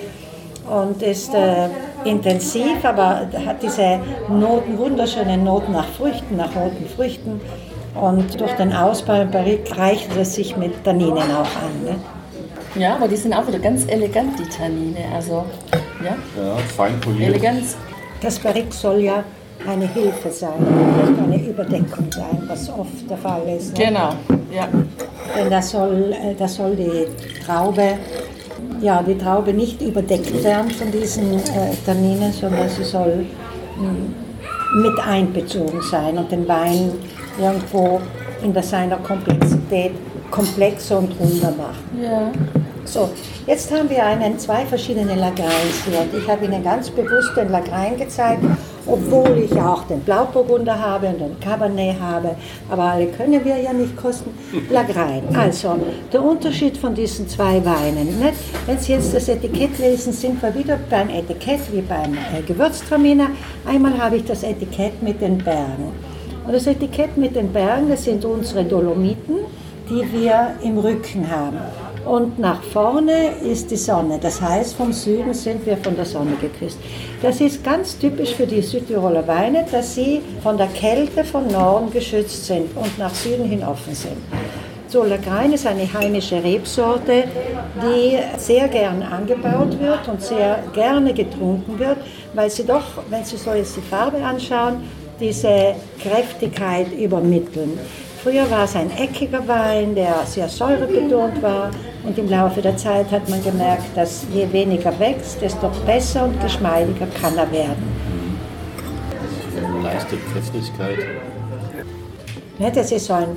und 0.69 1.03
ist 1.03 1.35
äh, 1.35 1.69
intensiv, 2.09 2.85
aber 2.85 3.29
hat 3.47 3.63
diese 3.63 4.01
Noten, 4.29 4.79
wunderschöne 4.79 5.37
Noten 5.37 5.73
nach 5.73 5.89
Früchten, 5.89 6.37
nach 6.37 6.55
roten 6.55 6.87
Früchten. 6.95 7.41
Und 7.95 8.41
durch 8.41 8.53
den 8.53 8.73
Ausbau 8.73 9.23
im 9.23 9.31
Barrique 9.31 9.77
reicht 9.77 10.17
es 10.17 10.35
sich 10.35 10.57
mit 10.57 10.85
Tanninen 10.85 11.31
auch 11.33 11.51
an. 11.63 11.85
Ne? 11.85 11.97
Ja, 12.81 12.95
aber 12.95 13.09
die 13.09 13.17
sind 13.17 13.35
auch 13.35 13.47
wieder 13.47 13.59
ganz 13.59 13.87
elegant, 13.87 14.39
die 14.39 14.49
Tannine. 14.49 15.01
Also, 15.15 15.45
ja, 16.05 16.17
ja, 16.41 16.57
fein 16.77 17.01
poliert. 17.01 17.31
Eleganz. 17.31 17.77
Das 18.21 18.39
Barrique 18.39 18.73
soll 18.73 19.01
ja 19.01 19.25
eine 19.67 19.87
Hilfe 19.89 20.31
sein, 20.31 20.59
nicht 20.61 21.21
eine 21.21 21.51
Überdeckung 21.51 22.11
sein, 22.11 22.43
was 22.47 22.69
oft 22.71 23.09
der 23.09 23.17
Fall 23.17 23.43
ist. 23.57 23.77
Ne? 23.77 23.87
Genau, 23.87 24.15
ja. 24.55 24.69
Denn 25.37 25.51
das 25.51 25.71
soll, 25.71 26.13
äh, 26.13 26.35
das 26.35 26.55
soll 26.55 26.77
die 26.77 27.07
Traube, 27.45 27.99
ja, 28.81 29.03
die 29.03 29.17
Traube 29.17 29.53
nicht 29.53 29.81
überdeckt 29.81 30.43
werden 30.45 30.71
von 30.71 30.91
diesen 30.91 31.35
äh, 31.35 31.75
Tanninen, 31.85 32.33
sondern 32.33 32.69
sie 32.69 32.85
soll 32.85 33.27
mh, 33.77 34.81
mit 34.83 34.99
einbezogen 35.01 35.81
sein 35.83 36.19
und 36.19 36.31
den 36.31 36.47
Wein 36.47 36.93
irgendwo 37.41 38.01
in 38.43 38.53
der 38.53 38.63
seiner 38.63 38.97
Komplexität 38.99 39.93
komplexer 40.31 40.99
und 40.99 41.13
runder 41.19 41.53
machen. 41.53 42.03
Ja. 42.03 42.31
So, 42.85 43.11
jetzt 43.47 43.71
haben 43.73 43.91
wir 43.91 44.05
einen, 44.05 44.39
zwei 44.39 44.65
verschiedene 44.65 45.15
Lagreins 45.15 45.85
hier 45.85 46.01
und 46.01 46.15
ich 46.15 46.29
habe 46.29 46.45
Ihnen 46.45 46.63
ganz 46.63 46.89
bewusst 46.91 47.37
den 47.37 47.51
Lagrein 47.51 47.97
gezeigt, 47.99 48.43
obwohl 48.89 49.39
ich 49.39 49.53
auch 49.61 49.85
den 49.85 50.01
Blauburgunder 50.01 50.79
habe 50.79 51.09
und 51.09 51.21
den 51.21 51.39
Cabernet 51.41 52.01
habe, 52.01 52.31
aber 52.71 52.83
alle 52.85 53.07
können 53.07 53.45
wir 53.45 53.57
ja 53.59 53.73
nicht 53.73 53.97
kosten. 53.97 54.31
Lagrein, 54.71 55.23
also 55.35 55.77
der 56.13 56.25
Unterschied 56.25 56.77
von 56.77 56.95
diesen 56.95 57.29
zwei 57.29 57.65
Weinen. 57.65 58.19
Nicht? 58.19 58.35
Wenn 58.67 58.79
Sie 58.79 58.93
jetzt 58.93 59.15
das 59.15 59.29
Etikett 59.29 59.79
lesen, 59.79 60.13
sind 60.13 60.43
wir 60.43 60.55
wieder 60.55 60.79
beim 60.91 61.11
Etikett 61.11 61.61
wie 61.73 61.83
beim 61.83 62.15
äh, 62.15 62.43
Gewürztraminer. 62.47 63.29
Einmal 63.67 63.99
habe 63.99 64.17
ich 64.17 64.25
das 64.25 64.43
Etikett 64.43 65.03
mit 65.03 65.21
den 65.21 65.39
Bergen. 65.39 65.93
Und 66.47 66.55
das 66.55 66.67
Etikett 66.67 67.17
mit 67.17 67.37
den 67.37 67.53
Bergen, 67.53 67.91
das 67.91 68.05
sind 68.05 68.25
unsere 68.25 68.65
Dolomiten, 68.65 69.37
die 69.91 70.03
wir 70.13 70.53
im 70.63 70.79
Rücken 70.79 71.31
haben. 71.31 71.59
Und 72.09 72.39
nach 72.39 72.63
vorne 72.63 73.33
ist 73.45 73.71
die 73.71 73.77
Sonne. 73.77 74.19
Das 74.19 74.41
heißt, 74.41 74.77
vom 74.77 74.95
Süden 74.95 75.35
sind 75.35 75.67
wir 75.67 75.77
von 75.77 75.95
der 75.95 76.07
Sonne 76.07 76.37
geküsst. 76.41 76.79
Das 77.21 77.39
ist 77.39 77.63
ganz 77.63 77.99
typisch 77.99 78.35
für 78.35 78.47
die 78.47 78.63
Südtiroler 78.63 79.29
Weine, 79.29 79.67
dass 79.71 79.95
sie 79.95 80.23
von 80.43 80.57
der 80.57 80.69
Kälte 80.69 81.23
von 81.23 81.47
Norden 81.49 81.91
geschützt 81.91 82.47
sind 82.47 82.75
und 82.75 82.99
nach 82.99 83.15
Süden 83.15 83.45
hin 83.45 83.63
offen 83.63 83.95
sind. 83.95 84.17
So, 84.89 85.05
Lagrein 85.05 85.53
ist 85.53 85.67
eine 85.67 85.93
heimische 85.93 86.43
Rebsorte, 86.43 87.25
die 87.83 88.19
sehr 88.39 88.69
gern 88.69 89.03
angebaut 89.03 89.79
wird 89.79 90.09
und 90.09 90.23
sehr 90.23 90.61
gerne 90.73 91.13
getrunken 91.13 91.79
wird, 91.79 91.99
weil 92.33 92.49
sie 92.49 92.65
doch, 92.65 92.85
wenn 93.11 93.23
Sie 93.23 93.37
so 93.37 93.53
jetzt 93.53 93.77
die 93.77 93.83
Farbe 93.83 94.17
anschauen, 94.25 94.77
diese 95.21 95.75
Kräftigkeit 96.01 96.91
übermitteln. 96.91 97.79
Früher 98.23 98.51
war 98.51 98.65
es 98.65 98.75
ein 98.75 98.91
eckiger 98.97 99.47
Wein, 99.47 99.95
der 99.95 100.23
sehr 100.27 100.49
säurebetont 100.49 101.41
war 101.41 101.71
und 102.09 102.17
im 102.17 102.31
Laufe 102.31 102.63
der 102.63 102.77
Zeit 102.77 103.11
hat 103.11 103.29
man 103.29 103.43
gemerkt, 103.45 103.85
dass 103.95 104.25
je 104.33 104.51
weniger 104.51 104.99
wächst, 104.99 105.43
desto 105.43 105.71
besser 105.87 106.25
und 106.25 106.41
geschmeidiger 106.41 107.07
kann 107.21 107.37
er 107.37 107.51
werden. 107.53 107.83
Leichte 109.83 110.17
Kräftigkeit. 110.33 110.99
Ne, 112.59 112.73
Das 112.75 112.91
ist 112.91 113.07
so 113.07 113.13
ein 113.13 113.37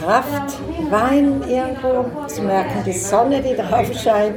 Kraftwein 0.00 1.42
irgendwo. 1.48 2.06
Sie 2.28 2.40
merken 2.40 2.82
die 2.86 2.92
Sonne, 2.92 3.42
die 3.42 3.54
drauf 3.62 3.86
scheint. 4.02 4.36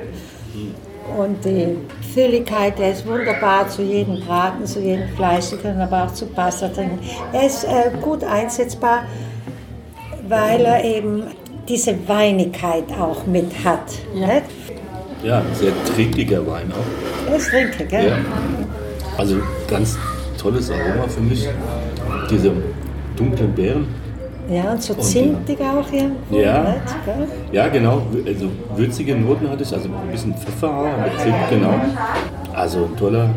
Und 1.17 1.43
die 1.43 1.77
Fülligkeit, 2.13 2.77
der 2.77 2.91
ist 2.91 3.07
wunderbar 3.07 3.67
zu 3.69 3.81
jedem 3.81 4.19
Braten, 4.19 4.65
zu 4.65 4.79
jedem 4.79 5.07
Fleisch. 5.15 5.45
Aber 5.79 6.03
auch 6.03 6.13
zu 6.13 6.25
Pasta 6.25 6.67
trinken. 6.67 6.99
Er 7.31 7.47
ist 7.47 7.63
äh, 7.63 7.91
gut 8.01 8.23
einsetzbar, 8.23 9.03
weil 10.27 10.61
er 10.61 10.83
eben 10.83 11.23
diese 11.71 11.95
Weinigkeit 12.07 12.83
auch 12.99 13.25
mit 13.25 13.51
hat. 13.63 13.85
Ja. 14.13 14.27
Nicht? 14.27 14.43
Ja, 15.23 15.41
sehr 15.53 15.71
trinkiger 15.85 16.45
Wein 16.45 16.71
auch. 16.71 17.29
Er 17.31 17.37
ist 17.37 17.49
trinke, 17.49 17.85
gell? 17.85 18.07
Ja. 18.07 18.17
Also 19.17 19.37
ganz 19.69 19.97
tolles 20.37 20.69
Aroma 20.69 21.07
für 21.07 21.21
mich. 21.21 21.47
Diese 22.29 22.51
dunklen 23.15 23.53
Beeren. 23.53 23.87
Ja, 24.49 24.71
und 24.73 24.83
so 24.83 24.93
Und, 24.93 25.03
zimtig 25.03 25.59
auch 25.61 25.89
irgendwo. 25.93 26.37
Ja. 26.37 26.73
Nicht? 26.73 27.53
Ja, 27.53 27.67
genau. 27.69 28.01
Also 28.25 28.49
würzige 28.75 29.15
Noten 29.15 29.49
hatte 29.49 29.63
ich, 29.63 29.71
also 29.73 29.87
ein 29.87 30.11
bisschen 30.11 30.33
Pfeffer 30.35 30.69
auch 30.75 31.03
mit 31.03 31.19
Zimt, 31.21 31.49
genau. 31.49 31.73
Also 32.53 32.85
ein 32.85 32.97
toller 32.97 33.29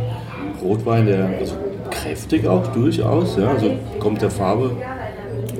Rotwein, 0.62 1.06
der 1.06 1.28
also 1.38 1.54
kräftig 1.90 2.48
auch 2.48 2.66
durchaus, 2.68 3.36
ja, 3.36 3.50
also 3.50 3.70
kommt 4.00 4.22
der 4.22 4.30
Farbe. 4.30 4.72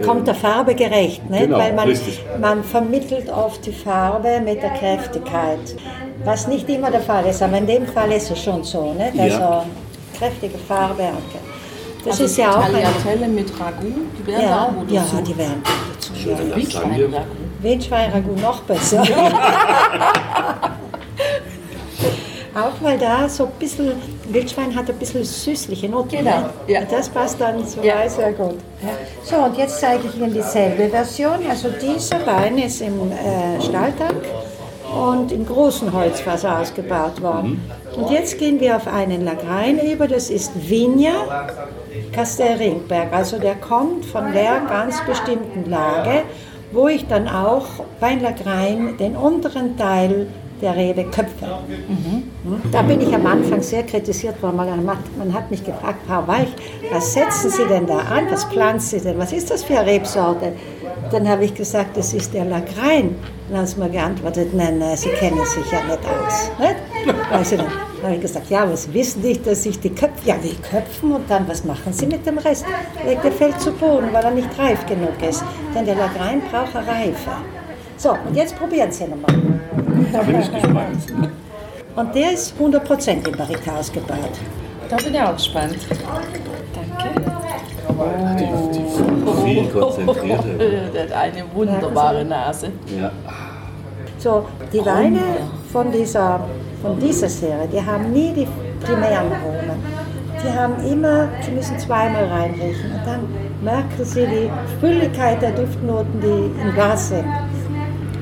Kommt 0.03 0.27
der 0.27 0.35
Farbe 0.35 0.75
gerecht, 0.75 1.29
nicht? 1.31 1.43
Genau, 1.45 1.59
weil 1.59 1.73
man, 1.73 1.89
richtig. 1.89 2.23
man 2.41 2.65
vermittelt 2.65 3.29
oft 3.31 3.65
die 3.67 3.73
Farbe 3.73 4.41
mit 4.45 4.63
der 4.63 4.71
Kräftigkeit, 4.71 5.59
was 6.25 6.47
nicht 6.49 6.69
immer 6.69 6.91
der 6.91 7.01
Fall 7.01 7.27
ist, 7.27 7.43
aber 7.43 7.59
in 7.59 7.67
dem 7.67 7.87
Fall 7.87 8.11
ist 8.13 8.31
es 8.31 8.43
schon 8.43 8.63
so, 8.65 8.93
nicht? 8.95 9.19
also 9.19 9.39
Ja. 9.39 9.65
kräftige 10.19 10.59
Farbe. 10.59 11.03
und- 11.03 12.05
Das 12.05 12.13
Also 12.21 12.25
ist 12.25 12.37
ja 12.37 12.51
auch 12.51 12.57
eine, 12.65 12.83
Tagliatelle 12.83 13.29
mit 13.29 13.51
Ragout, 13.59 13.85
die 14.19 14.27
werden 14.27 14.43
ja, 14.43 14.63
auch 14.63 14.93
ja, 14.93 15.01
dazu. 15.01 15.17
die 15.23 15.39
werden 15.39 15.63
dazu. 15.95 16.13
Ja. 16.29 16.37
Wildschwein-Ragout 17.63 18.41
noch 18.43 18.61
besser. 18.63 19.03
Auch 22.55 22.81
weil 22.83 22.99
da 22.99 23.29
so 23.29 23.45
ein 23.47 23.51
bisschen, 23.59 23.93
Wildschwein 24.29 24.75
hat 24.77 24.89
ein 24.89 24.97
bisschen 24.97 25.25
süßliche 25.25 25.89
Noten. 25.89 26.11
Genau, 26.19 26.49
ja. 26.69 26.81
Und 26.81 26.93
Das 26.93 27.09
passt 27.09 27.41
dann 27.41 27.65
so 27.67 27.83
Ja. 27.83 28.09
sehr 28.09 28.33
gut. 28.33 28.57
Ja. 28.83 28.89
So, 29.25 29.37
und 29.45 29.57
jetzt 29.59 29.81
zeige 29.81 30.07
ich 30.09 30.17
Ihnen 30.17 30.33
dieselbe 30.33 30.89
Version. 30.89 31.39
Also 31.51 31.69
dieser 31.71 32.25
Wein 32.27 32.59
ist 32.59 32.81
im 32.81 33.11
äh, 33.11 33.61
Stahltank 33.61 34.23
und 35.11 35.33
im 35.33 35.45
großen 35.45 35.93
Holzfass 35.93 36.45
ausgebaut 36.45 37.21
worden. 37.21 37.69
Und 37.97 38.11
jetzt 38.11 38.39
gehen 38.39 38.61
wir 38.61 38.77
auf 38.77 38.87
einen 38.87 39.25
Lagrein 39.25 39.79
über, 39.81 40.07
das 40.07 40.31
ist 40.31 40.53
Vigna 40.69 41.49
Castel-Ringberg. 42.13 43.13
Also 43.13 43.39
der 43.39 43.55
kommt 43.57 44.05
von 44.05 44.33
der 44.33 44.61
ganz 44.69 45.01
bestimmten 45.05 45.69
Lage, 45.69 46.23
wo 46.75 46.89
ich 46.89 47.07
dann 47.07 47.29
auch 47.29 47.67
bei 48.01 48.15
Lagrein 48.15 48.97
den 48.99 49.17
unteren 49.17 49.77
Teil 49.77 50.27
der 50.61 50.77
Rebe 50.77 51.05
köpfe. 51.05 51.47
Hm? 51.87 52.23
Da 52.73 52.83
bin 52.83 53.01
ich 53.01 53.15
am 53.15 53.27
Anfang 53.27 53.63
sehr 53.63 53.83
kritisiert 53.83 54.43
worden, 54.43 54.57
man 54.57 55.35
hat, 55.35 55.51
mich 55.51 55.65
gefragt, 55.65 56.01
Frau 56.07 56.27
Weich, 56.27 56.49
was 56.91 57.13
setzen 57.13 57.51
Sie 57.51 57.67
denn 57.69 57.87
da 57.87 57.99
an, 57.99 58.31
was 58.31 58.45
pflanzen 58.45 58.99
Sie 58.99 59.05
denn, 59.05 59.19
was 59.19 59.33
ist 59.33 59.51
das 59.51 59.65
für 59.65 59.79
eine 59.79 59.91
Rebsorte? 59.91 60.53
Dann 61.11 61.29
habe 61.29 61.45
ich 61.45 61.55
gesagt, 61.55 61.97
das 61.97 62.15
ist 62.15 62.33
der 62.33 62.45
Lagrein. 62.45 63.17
Dann 63.49 63.59
haben 63.59 63.67
sie 63.67 63.79
mir 63.79 63.91
geantwortet, 63.91 64.55
nein, 64.55 64.79
nein, 64.79 64.97
Sie 64.97 65.11
kennen 65.11 65.45
sich 65.45 65.71
ja 65.71 65.83
nicht 65.85 65.99
aus. 65.99 66.51
Nicht? 66.59 66.77
Also 67.31 67.57
dann 67.57 67.67
habe 68.05 68.17
ich 68.17 68.23
gesagt, 68.23 68.51
ja, 68.51 68.63
aber 68.63 68.77
Sie 68.77 68.93
wissen 68.95 69.23
nicht, 69.23 69.47
dass 69.47 69.65
ich 69.67 69.81
die 69.81 69.91
Köpfe, 69.91 70.27
ja, 70.27 70.37
die 70.37 70.55
köpfen 70.57 71.13
und 71.13 71.29
dann, 71.29 71.49
was 71.49 71.65
machen 71.65 71.93
Sie 71.93 72.07
mit 72.07 72.27
dem 72.27 72.39
Rest? 72.39 72.65
Der 73.07 73.33
fällt 73.33 73.61
zu 73.61 73.73
Boden, 73.73 74.09
weil 74.13 74.25
er 74.25 74.31
nicht 74.31 74.49
reif 74.59 74.85
genug 74.87 75.21
ist. 75.27 75.43
Denn 75.75 75.85
der 75.85 75.97
Lagrein 75.97 76.43
braucht 76.51 76.77
eine 76.77 76.87
Reife. 76.87 77.31
So, 77.97 78.11
und 78.11 78.35
jetzt 78.35 78.57
probieren 78.57 78.91
Sie 78.91 79.05
nochmal. 79.05 79.35
Da 80.13 80.23
bin 80.23 80.41
ich 80.41 80.53
gespannt. 80.53 81.33
Und 81.97 82.15
der 82.15 82.33
ist 82.33 82.55
100% 82.59 83.29
im 83.29 83.37
Barrique 83.37 83.73
ausgebaut. 83.73 84.33
Da 84.89 84.97
bin 84.97 85.15
ich 85.15 85.21
auch 85.21 85.35
gespannt. 85.35 85.77
Danke. 86.75 87.21
Die, 88.39 88.79
die 88.79 89.45
viel 89.45 89.71
konzentrierte. 89.71 90.49
Der 90.95 91.03
hat 91.05 91.13
eine 91.13 91.45
wunderbare 91.55 92.25
Nase. 92.25 92.73
Ja. 92.99 93.13
So, 94.19 94.47
die 94.73 94.85
Weine 94.85 95.21
von 95.73 95.93
dieser, 95.93 96.41
von 96.85 97.01
dieser 97.01 97.29
Serie, 97.31 97.67
die 97.73 97.81
haben 97.81 98.13
nie 98.13 98.33
die 98.35 98.47
primären 98.85 99.33
Aromen. 99.33 99.81
Die 100.45 100.53
haben 100.53 100.75
immer, 100.85 101.29
sie 101.41 101.53
müssen 101.53 101.79
zweimal 101.79 102.27
reinriechen 102.27 102.93
und 102.93 103.07
dann 103.07 103.21
merken 103.63 104.05
sie 104.05 104.27
die 104.27 104.51
Fülligkeit 104.81 105.41
der 105.41 105.53
Duftnoten, 105.53 106.21
die 106.21 106.61
im 106.61 106.75
Glas 106.75 107.09
sind. 107.09 107.25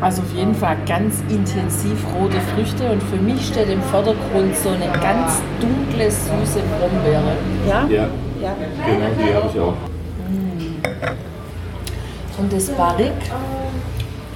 Also 0.00 0.22
auf 0.22 0.32
jeden 0.32 0.54
Fall 0.54 0.76
ganz 0.86 1.20
intensiv 1.28 2.04
rote 2.14 2.40
Früchte 2.54 2.88
und 2.92 3.02
für 3.02 3.16
mich 3.16 3.48
steht 3.48 3.68
im 3.68 3.82
Vordergrund 3.82 4.56
so 4.56 4.68
eine 4.68 4.86
ganz 5.00 5.42
dunkle, 5.60 6.08
süße 6.10 6.60
Brombeere. 6.78 7.36
Ja? 7.68 7.86
Ja, 7.88 8.08
Ja. 8.40 8.54
genau, 8.86 9.06
die 9.18 9.34
habe 9.34 9.48
ich 9.52 9.60
auch. 9.60 9.74
Und 12.38 12.52
das 12.52 12.68
Barrik 12.70 13.12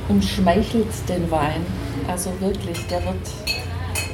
umschmeichelt 0.09 0.87
den 1.09 1.31
Wein. 1.31 1.65
Also 2.09 2.31
wirklich, 2.41 2.87
der 2.89 3.05
wird 3.05 3.17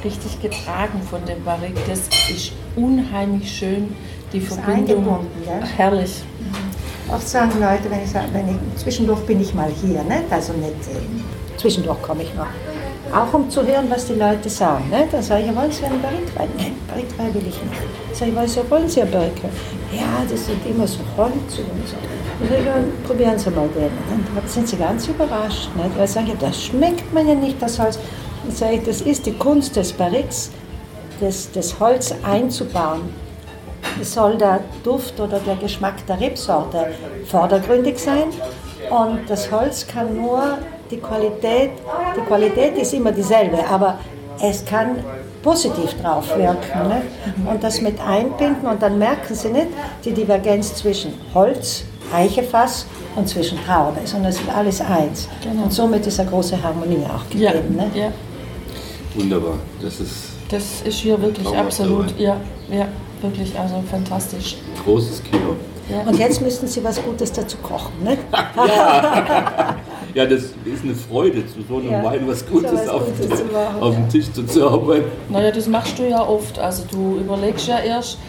richtig 0.03 0.41
getragen 0.41 1.01
von 1.09 1.23
dem 1.25 1.43
Barrik. 1.43 1.75
Das 1.87 1.99
ist 2.29 2.51
unheimlich 2.75 3.49
schön, 3.51 3.95
die 4.31 4.39
Ist 4.39 4.53
Verbindung. 4.53 5.27
ja? 5.45 5.65
Herrlich. 5.77 6.23
Oft 7.09 7.27
sagen 7.27 7.51
Leute, 7.59 7.89
wenn 7.89 8.03
ich 8.03 8.09
sage, 8.09 8.27
wenn 8.33 8.49
ich, 8.49 8.81
zwischendurch 8.81 9.19
bin 9.21 9.41
ich 9.41 9.53
mal 9.53 9.69
hier, 9.81 10.03
ne? 10.03 10.23
also 10.29 10.53
nicht, 10.53 10.71
äh, 10.71 11.57
zwischendurch 11.57 12.01
komme 12.01 12.23
ich 12.23 12.33
noch. 12.33 12.47
Auch 13.13 13.31
um 13.33 13.47
zu 13.49 13.61
hören, 13.65 13.85
was 13.89 14.07
die 14.07 14.13
Leute 14.13 14.49
sagen. 14.49 14.89
Ne? 14.89 15.07
Dann 15.11 15.21
sage 15.21 15.41
ich, 15.41 15.47
ja, 15.47 15.55
wollen 15.55 15.71
Sie 15.71 15.85
einen 15.85 16.01
Barrikwein? 16.01 16.49
Nein, 16.57 16.71
Barrikwein 16.87 17.33
will 17.33 17.41
ich 17.41 17.61
nicht. 17.61 17.81
Sag 18.13 18.29
ich, 18.29 18.35
was 18.35 18.57
wollen 18.71 18.89
Sie, 18.89 19.01
ein 19.01 19.11
Barrikwein? 19.11 19.51
Ja, 19.91 20.23
das 20.27 20.45
sind 20.45 20.65
immer 20.65 20.87
so 20.87 20.99
Holz 21.17 21.33
und 21.35 21.87
so. 21.87 21.95
Ja, 22.51 22.75
probieren 23.05 23.37
Sie 23.37 23.49
mal 23.51 23.67
den. 23.75 23.91
Dann 24.09 24.47
sind 24.47 24.67
Sie 24.67 24.77
ganz 24.77 25.07
überrascht. 25.07 25.69
Ne? 25.75 25.83
Weil 25.95 26.05
ich 26.05 26.11
sage, 26.11 26.29
ja, 26.29 26.33
das 26.39 26.63
schmeckt 26.63 27.13
man 27.13 27.27
ja 27.27 27.35
nicht, 27.35 27.61
das 27.61 27.77
Holz. 27.77 27.99
Sage 28.49 28.75
ich, 28.75 28.83
das 28.83 29.01
ist 29.01 29.25
die 29.25 29.33
Kunst 29.33 29.75
des 29.75 29.93
Barriks, 29.93 30.51
das, 31.19 31.49
das 31.51 31.79
Holz 31.79 32.13
einzubauen. 32.23 33.01
Es 34.01 34.13
soll 34.13 34.37
der 34.37 34.59
Duft 34.83 35.19
oder 35.19 35.39
der 35.39 35.55
Geschmack 35.55 36.05
der 36.07 36.19
Rebsorte 36.19 36.87
vordergründig 37.25 37.99
sein 37.99 38.25
und 38.89 39.19
das 39.29 39.51
Holz 39.51 39.85
kann 39.87 40.15
nur 40.15 40.57
die 40.89 40.97
Qualität, 40.97 41.71
die 42.15 42.21
Qualität 42.21 42.77
ist 42.77 42.93
immer 42.93 43.11
dieselbe, 43.11 43.65
aber 43.67 43.99
es 44.41 44.63
kann 44.65 44.97
positiv 45.41 45.93
drauf 46.01 46.27
wirken. 46.37 46.87
Ne? 46.87 47.01
Und 47.49 47.63
das 47.63 47.81
mit 47.81 47.99
einbinden 48.01 48.67
und 48.67 48.81
dann 48.81 48.97
merken 48.97 49.35
Sie 49.35 49.49
nicht 49.49 49.67
die 50.03 50.11
Divergenz 50.11 50.75
zwischen 50.75 51.13
Holz, 51.33 51.83
Eichefass 52.13 52.85
und 53.15 53.27
zwischen 53.27 53.57
Traube, 53.65 53.99
sondern 54.05 54.31
es 54.31 54.39
ist 54.39 54.49
alles 54.49 54.81
eins. 54.81 55.27
Und 55.63 55.71
somit 55.71 56.05
ist 56.07 56.19
eine 56.19 56.29
große 56.29 56.61
Harmonie 56.61 57.03
auch 57.05 57.33
Ja, 57.35 57.51
gegeben. 57.51 57.75
Ne? 57.75 57.91
ja, 57.93 58.11
Wunderbar. 59.15 59.55
Das 59.81 59.99
ist 59.99 60.13
das 60.49 60.81
ist 60.83 60.97
hier 60.99 61.19
wirklich 61.21 61.47
absolut, 61.47 62.11
dabei. 62.11 62.21
ja, 62.21 62.37
ja, 62.71 62.87
wirklich, 63.21 63.57
also 63.57 63.81
fantastisch. 63.89 64.57
großes 64.83 65.23
Kino. 65.23 65.55
Ja. 65.89 66.01
Und 66.09 66.17
jetzt 66.19 66.41
müssten 66.41 66.67
Sie 66.67 66.83
was 66.83 67.01
Gutes 67.03 67.31
dazu 67.31 67.57
kochen. 67.57 68.03
Ne? 68.03 68.17
Ja, 70.15 70.27
das 70.27 70.43
ist 70.43 70.83
eine 70.83 70.93
Freude, 70.93 71.43
zu 71.47 71.63
so 71.67 71.77
einem 71.77 71.89
Ja, 71.91 72.03
Wein 72.03 72.27
was 72.27 72.41
so 72.41 72.45
Gutes, 72.45 72.71
was 72.71 72.87
auf, 72.87 73.01
Gutes 73.17 73.43
machen, 73.51 73.81
auf 73.81 73.95
den 73.95 74.09
Tisch 74.09 74.31
zu 74.31 74.45
zaubern. 74.45 75.05
Naja, 75.29 75.49
das 75.49 75.65
machst 75.67 75.97
du 75.97 76.07
ja 76.07 76.21
oft. 76.23 76.59
Also 76.59 76.83
du 76.91 77.17
überlegst 77.17 77.67
ja 77.67 77.79
erst, 77.79 78.19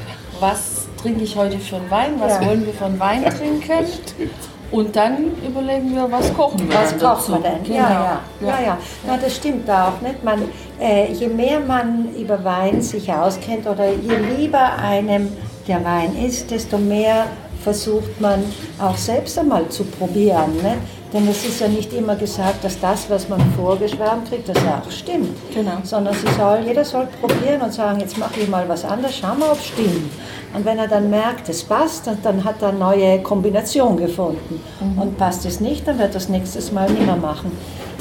was 0.40 0.86
trinke 1.02 1.22
ich 1.24 1.36
heute 1.36 1.58
für 1.58 1.76
einen 1.76 1.90
Wein, 1.90 2.14
was 2.18 2.40
Ja. 2.40 2.46
wollen 2.48 2.64
wir 2.64 2.72
für 2.72 2.86
einen 2.86 2.98
Wein 2.98 3.22
trinken. 3.24 3.60
Und 4.70 4.96
dann 4.96 5.32
überlegen 5.46 5.94
wir, 5.94 6.10
was 6.10 6.32
kochen 6.34 6.68
wir 6.68 6.76
Was 6.76 6.96
dazu. 6.96 7.32
man 7.32 7.42
denn? 7.42 7.62
Genau. 7.64 7.76
Ja, 7.76 8.20
ja, 8.40 8.48
ja, 8.48 8.60
ja. 8.66 8.78
Na, 9.06 9.16
das 9.16 9.36
stimmt 9.36 9.68
auch. 9.70 10.00
Nicht? 10.00 10.24
Man, 10.24 10.42
äh, 10.80 11.12
je 11.12 11.28
mehr 11.28 11.60
man 11.60 12.08
über 12.14 12.42
Wein 12.44 12.82
sich 12.82 13.12
auskennt 13.12 13.66
oder 13.66 13.86
je 13.86 14.16
lieber 14.36 14.76
einem 14.78 15.32
der 15.68 15.84
Wein 15.84 16.16
ist, 16.24 16.50
desto 16.50 16.78
mehr 16.78 17.26
versucht 17.62 18.20
man 18.20 18.44
auch 18.78 18.96
selbst 18.96 19.38
einmal 19.38 19.68
zu 19.68 19.84
probieren. 19.84 20.56
Ne? 20.62 20.76
Denn 21.14 21.28
es 21.28 21.44
ist 21.46 21.60
ja 21.60 21.68
nicht 21.68 21.92
immer 21.92 22.16
gesagt, 22.16 22.64
dass 22.64 22.80
das, 22.80 23.08
was 23.08 23.28
man 23.28 23.40
vorgeschwärmt 23.56 24.28
kriegt, 24.28 24.48
das 24.48 24.56
ja 24.64 24.82
auch 24.84 24.90
stimmt. 24.90 25.28
Genau. 25.54 25.78
Sondern 25.84 26.12
soll, 26.36 26.58
jeder 26.66 26.84
soll 26.84 27.06
probieren 27.20 27.60
und 27.62 27.72
sagen, 27.72 28.00
jetzt 28.00 28.18
mache 28.18 28.40
ich 28.40 28.48
mal 28.48 28.68
was 28.68 28.84
anderes, 28.84 29.16
schau 29.16 29.32
mal, 29.36 29.50
ob 29.52 29.58
es 29.60 29.66
stimmt. 29.66 30.10
Und 30.52 30.64
wenn 30.64 30.76
er 30.76 30.88
dann 30.88 31.08
merkt, 31.10 31.48
es 31.48 31.62
passt, 31.62 32.08
dann- 32.24 32.42
hat 32.42 32.60
er 32.62 32.70
eine 32.70 32.78
neue 32.78 33.20
Kombination 33.22 33.96
gefunden. 33.96 34.60
Und 35.00 35.16
passt 35.16 35.46
es 35.46 35.60
nicht, 35.60 35.86
dann 35.86 35.98
wird 36.00 36.08
er 36.08 36.14
das 36.14 36.28
nächstes 36.28 36.72
Mal 36.72 36.90
nicht 36.90 37.06
mehr 37.06 37.14
machen. 37.16 37.52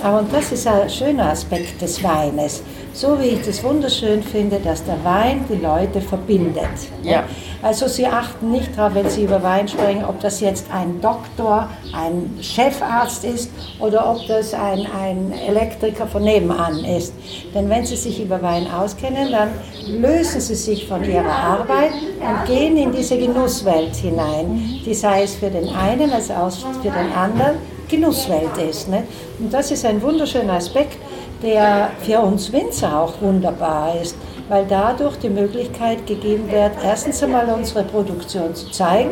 Aber 0.04 0.20
und 0.20 0.34
das 0.34 0.52
ist 0.52 0.68
ein 0.68 0.90
schöner 0.90 1.32
Aspekt 1.32 1.82
des 1.82 2.04
Weines. 2.04 2.62
So 2.92 3.18
wie 3.20 3.30
ich 3.30 3.42
das 3.46 3.64
wunderschön 3.64 4.22
finde, 4.22 4.60
dass 4.60 4.84
der 4.84 5.02
Wein 5.04 5.46
die 5.50 5.56
Leute 5.56 6.02
verbindet. 6.02 6.68
Ja. 7.02 7.24
Also 7.62 7.88
Sie 7.88 8.06
achten 8.06 8.52
nicht 8.52 8.78
darauf, 8.78 8.94
wenn 8.96 9.10
Sie 9.10 9.24
über 9.24 9.42
Wein 9.42 9.68
sprechen, 9.68 10.04
ob 10.04 10.20
das 10.20 10.42
jetzt 10.42 10.68
ein 10.72 11.00
Doktor, 11.00 11.70
ein 11.94 12.38
Chefarzt 12.42 13.24
ist 13.24 13.50
oder 13.80 14.12
ob 14.12 14.28
das 14.28 14.54
ein, 14.54 14.86
ein 15.02 15.32
Elektriker 15.48 16.06
von 16.06 16.24
nebenan 16.24 16.84
ist. 16.84 17.14
Denn 17.56 17.70
wenn 17.70 17.86
Sie 17.86 17.96
sich 17.96 18.22
über 18.22 18.42
Wein 18.42 18.68
auskennen, 18.70 19.32
dann 19.32 19.52
lösen 19.88 20.42
Sie 20.42 20.56
sich 20.56 20.86
von 20.86 21.04
Ihrer 21.04 21.34
Arbeit 21.34 21.94
und 22.20 22.46
gehen 22.46 22.76
in 22.76 22.92
diese 22.92 23.18
Genusswelt 23.18 23.96
hinein, 23.96 24.82
die 24.86 24.94
sei 24.94 25.24
es 25.24 25.36
für 25.36 25.50
den 25.50 25.70
einen 25.70 26.12
als 26.12 26.30
auch 26.30 26.52
für 26.52 26.90
den 26.90 27.12
anderen 27.14 27.56
Genusswelt 27.94 28.58
ist. 28.58 28.90
Ne? 28.90 29.04
Und 29.40 29.54
das 29.54 29.70
ist 29.70 29.86
ein 29.86 30.02
wunderschöner 30.02 30.54
Aspekt, 30.54 30.98
der 31.44 31.92
für 32.02 32.20
uns 32.20 32.52
Winzer 32.52 33.00
auch 33.00 33.22
wunderbar 33.22 33.94
ist, 34.02 34.16
weil 34.50 34.66
dadurch 34.68 35.18
die 35.18 35.30
Möglichkeit 35.30 36.08
gegeben 36.08 36.52
wird, 36.52 36.72
erstens 36.84 37.22
einmal 37.22 37.48
unsere 37.50 37.84
Produktion 37.84 38.56
zu 38.56 38.72
zeigen 38.72 39.12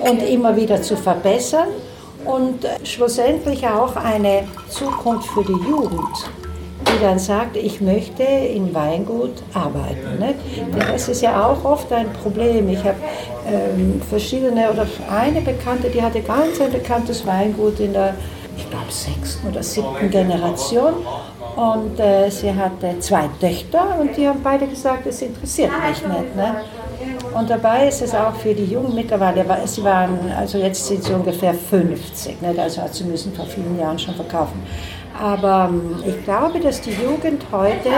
und 0.00 0.22
immer 0.22 0.56
wieder 0.56 0.82
zu 0.82 0.96
verbessern 0.96 1.68
und 2.24 2.64
äh, 2.64 2.84
schlussendlich 2.84 3.64
auch 3.68 3.94
eine 3.94 4.48
Zukunft 4.68 5.28
für 5.28 5.44
die 5.44 5.68
Jugend, 5.68 6.16
die 6.88 7.00
dann 7.00 7.18
sagt, 7.18 7.56
ich 7.56 7.80
möchte 7.80 8.22
in 8.22 8.74
Weingut 8.74 9.42
arbeiten. 9.54 10.20
Denn 10.20 10.92
das 10.92 11.08
ist 11.08 11.22
ja 11.22 11.46
auch 11.46 11.64
oft 11.64 11.92
ein 11.92 12.12
Problem. 12.12 12.68
Ich 12.68 12.78
habe 12.78 12.96
ähm, 13.46 14.00
verschiedene 14.08 14.70
oder 14.70 14.86
eine 15.10 15.40
Bekannte, 15.40 15.90
die 15.90 16.02
hatte 16.02 16.20
ganz 16.20 16.60
ein 16.60 16.72
bekanntes 16.72 17.26
Weingut 17.26 17.80
in 17.80 17.92
der, 17.92 18.14
ich 18.56 18.68
glaube, 18.70 18.90
sechsten 18.90 19.48
oder 19.48 19.62
siebten 19.62 20.10
Generation. 20.10 20.94
Und 21.56 21.98
äh, 21.98 22.28
sie 22.30 22.54
hatte 22.54 22.98
zwei 23.00 23.30
Töchter 23.40 23.98
und 23.98 24.14
die 24.16 24.28
haben 24.28 24.42
beide 24.42 24.66
gesagt, 24.66 25.06
es 25.06 25.22
interessiert 25.22 25.70
mich 25.88 26.02
nicht. 26.06 26.36
Ne? 26.36 26.56
Und 27.34 27.48
dabei 27.50 27.88
ist 27.88 28.02
es 28.02 28.14
auch 28.14 28.34
für 28.34 28.54
die 28.54 28.64
Jungen 28.64 28.94
mittlerweile, 28.94 29.44
sie 29.66 29.82
waren, 29.82 30.18
also 30.36 30.58
jetzt 30.58 30.86
sind 30.86 31.02
sie 31.04 31.12
ungefähr 31.12 31.54
50, 31.54 32.42
nicht? 32.42 32.58
also 32.58 32.82
sie 32.90 33.04
müssen 33.04 33.34
vor 33.34 33.46
vielen 33.46 33.78
Jahren 33.78 33.98
schon 33.98 34.14
verkaufen. 34.14 34.62
Aber 35.20 35.70
ähm, 35.70 36.02
ich 36.06 36.24
glaube, 36.24 36.60
dass 36.60 36.80
die 36.80 36.90
Jugend 36.92 37.44
heute 37.52 37.90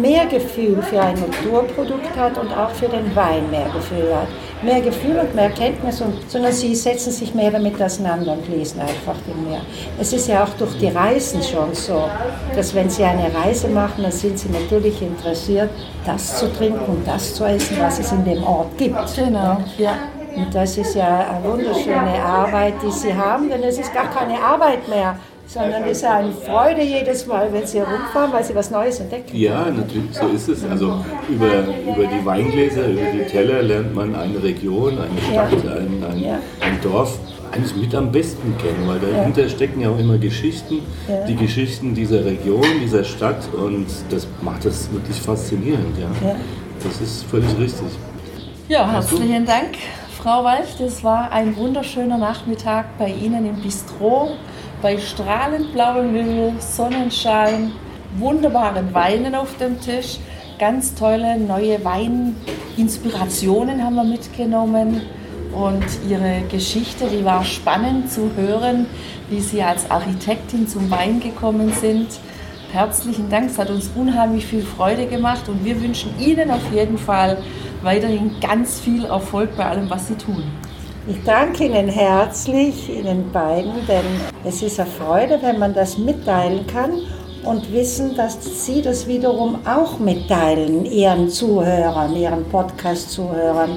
mehr 0.00 0.26
Gefühl 0.26 0.82
für 0.82 1.00
ein 1.00 1.14
Naturprodukt 1.14 2.16
hat 2.16 2.38
und 2.38 2.52
auch 2.52 2.70
für 2.70 2.88
den 2.88 3.14
Wein 3.14 3.50
mehr 3.50 3.68
Gefühl 3.74 4.14
hat. 4.14 4.28
Mehr 4.62 4.80
Gefühl 4.80 5.18
und 5.18 5.34
mehr 5.34 5.50
Kenntnis, 5.50 6.00
und, 6.00 6.30
sondern 6.30 6.52
sie 6.52 6.74
setzen 6.74 7.12
sich 7.12 7.34
mehr 7.34 7.50
damit 7.50 7.80
auseinander 7.80 8.32
und 8.32 8.48
lesen 8.48 8.80
einfach 8.80 9.14
viel 9.24 9.34
mehr. 9.48 9.60
Es 10.00 10.12
ist 10.12 10.28
ja 10.28 10.44
auch 10.44 10.54
durch 10.58 10.76
die 10.78 10.88
Reisen 10.88 11.42
schon 11.42 11.74
so, 11.74 12.08
dass 12.54 12.74
wenn 12.74 12.88
sie 12.88 13.04
eine 13.04 13.30
Reise 13.34 13.68
machen, 13.68 14.02
dann 14.02 14.12
sind 14.12 14.38
sie 14.38 14.48
natürlich 14.48 15.00
interessiert, 15.02 15.70
das 16.06 16.38
zu 16.38 16.52
trinken 16.52 16.84
und 16.86 17.06
das 17.06 17.34
zu 17.34 17.44
essen, 17.44 17.76
was 17.80 17.98
es 17.98 18.10
in 18.12 18.24
dem 18.24 18.42
Ort 18.44 18.76
gibt. 18.78 19.14
Genau, 19.14 19.58
ja. 19.76 19.92
Und 20.36 20.54
das 20.54 20.76
ist 20.76 20.94
ja 20.94 21.26
eine 21.30 21.44
wunderschöne 21.44 22.22
Arbeit, 22.22 22.74
die 22.82 22.90
Sie 22.90 23.14
haben, 23.14 23.48
denn 23.48 23.62
es 23.62 23.78
ist 23.78 23.92
gar 23.94 24.10
keine 24.10 24.38
Arbeit 24.38 24.86
mehr, 24.86 25.16
sondern 25.46 25.84
es 25.84 25.98
ist 25.98 26.04
eine 26.04 26.32
Freude 26.32 26.82
jedes 26.82 27.26
Mal, 27.26 27.52
wenn 27.52 27.66
Sie 27.66 27.78
herumfahren, 27.78 28.32
weil 28.32 28.44
Sie 28.44 28.54
was 28.54 28.70
Neues 28.70 29.00
entdecken. 29.00 29.36
Ja, 29.36 29.66
natürlich, 29.70 30.12
so 30.12 30.26
ist 30.28 30.48
es. 30.48 30.64
Also 30.68 31.04
über, 31.28 31.46
über 31.46 32.06
die 32.06 32.24
Weingläser, 32.24 32.88
über 32.88 33.02
die 33.12 33.24
Teller 33.30 33.62
lernt 33.62 33.94
man 33.94 34.14
eine 34.14 34.42
Region, 34.42 34.98
eine 34.98 35.20
Stadt, 35.32 35.52
ein, 35.52 36.04
ein, 36.10 36.22
Ja. 36.22 36.38
ein 36.60 36.80
Dorf 36.82 37.18
eigentlich 37.52 37.76
mit 37.76 37.94
am 37.94 38.10
besten 38.10 38.54
kennen, 38.58 38.86
weil 38.88 38.98
dahinter 38.98 39.48
stecken 39.48 39.80
ja 39.80 39.88
auch 39.90 39.98
immer 39.98 40.18
Geschichten, 40.18 40.80
Ja. 41.08 41.24
die 41.26 41.36
Geschichten 41.36 41.94
dieser 41.94 42.24
Region, 42.24 42.64
dieser 42.82 43.04
Stadt 43.04 43.48
und 43.56 43.86
das 44.10 44.26
macht 44.42 44.64
das 44.64 44.92
wirklich 44.92 45.16
faszinierend. 45.20 45.96
Ja. 45.98 46.28
Ja. 46.28 46.34
Das 46.82 47.00
ist 47.00 47.22
völlig 47.24 47.48
richtig. 47.58 47.86
Ja, 48.68 48.90
herzlichen 48.90 49.46
Dank, 49.46 49.76
Frau 50.18 50.42
Walch. 50.44 50.76
Das 50.78 51.04
war 51.04 51.30
ein 51.30 51.56
wunderschöner 51.56 52.18
Nachmittag 52.18 52.86
bei 52.98 53.08
Ihnen 53.08 53.46
im 53.46 53.56
Bistro, 53.62 54.30
bei 54.86 54.98
strahlend 54.98 55.72
blauem 55.72 56.14
Himmel, 56.14 56.52
Sonnenschein, 56.60 57.72
wunderbaren 58.18 58.94
Weinen 58.94 59.34
auf 59.34 59.56
dem 59.56 59.80
Tisch, 59.80 60.20
ganz 60.60 60.94
tolle 60.94 61.40
neue 61.40 61.84
Weininspirationen 61.84 63.82
haben 63.82 63.96
wir 63.96 64.04
mitgenommen 64.04 65.02
und 65.52 65.84
Ihre 66.08 66.42
Geschichte, 66.48 67.06
die 67.08 67.24
war 67.24 67.44
spannend 67.44 68.12
zu 68.12 68.30
hören, 68.36 68.86
wie 69.28 69.40
Sie 69.40 69.60
als 69.60 69.90
Architektin 69.90 70.68
zum 70.68 70.88
Wein 70.88 71.18
gekommen 71.18 71.72
sind. 71.72 72.06
Herzlichen 72.70 73.28
Dank, 73.28 73.50
es 73.50 73.58
hat 73.58 73.70
uns 73.70 73.90
unheimlich 73.96 74.46
viel 74.46 74.62
Freude 74.62 75.08
gemacht 75.08 75.48
und 75.48 75.64
wir 75.64 75.82
wünschen 75.82 76.14
Ihnen 76.20 76.48
auf 76.48 76.62
jeden 76.72 76.96
Fall 76.98 77.38
weiterhin 77.82 78.36
ganz 78.40 78.78
viel 78.78 79.04
Erfolg 79.06 79.56
bei 79.56 79.66
allem, 79.66 79.90
was 79.90 80.06
Sie 80.06 80.14
tun. 80.14 80.44
Ich 81.08 81.22
danke 81.22 81.66
Ihnen 81.66 81.88
herzlich, 81.88 82.88
Ihnen 82.88 83.30
beiden, 83.30 83.86
denn 83.86 84.04
es 84.44 84.60
ist 84.60 84.80
eine 84.80 84.90
Freude, 84.90 85.38
wenn 85.40 85.56
man 85.56 85.72
das 85.72 85.98
mitteilen 85.98 86.66
kann 86.66 86.94
und 87.44 87.72
wissen, 87.72 88.16
dass 88.16 88.64
Sie 88.64 88.82
das 88.82 89.06
wiederum 89.06 89.60
auch 89.64 90.00
mitteilen, 90.00 90.84
Ihren 90.84 91.28
Zuhörern, 91.28 92.16
Ihren 92.16 92.44
Podcast-Zuhörern. 92.46 93.76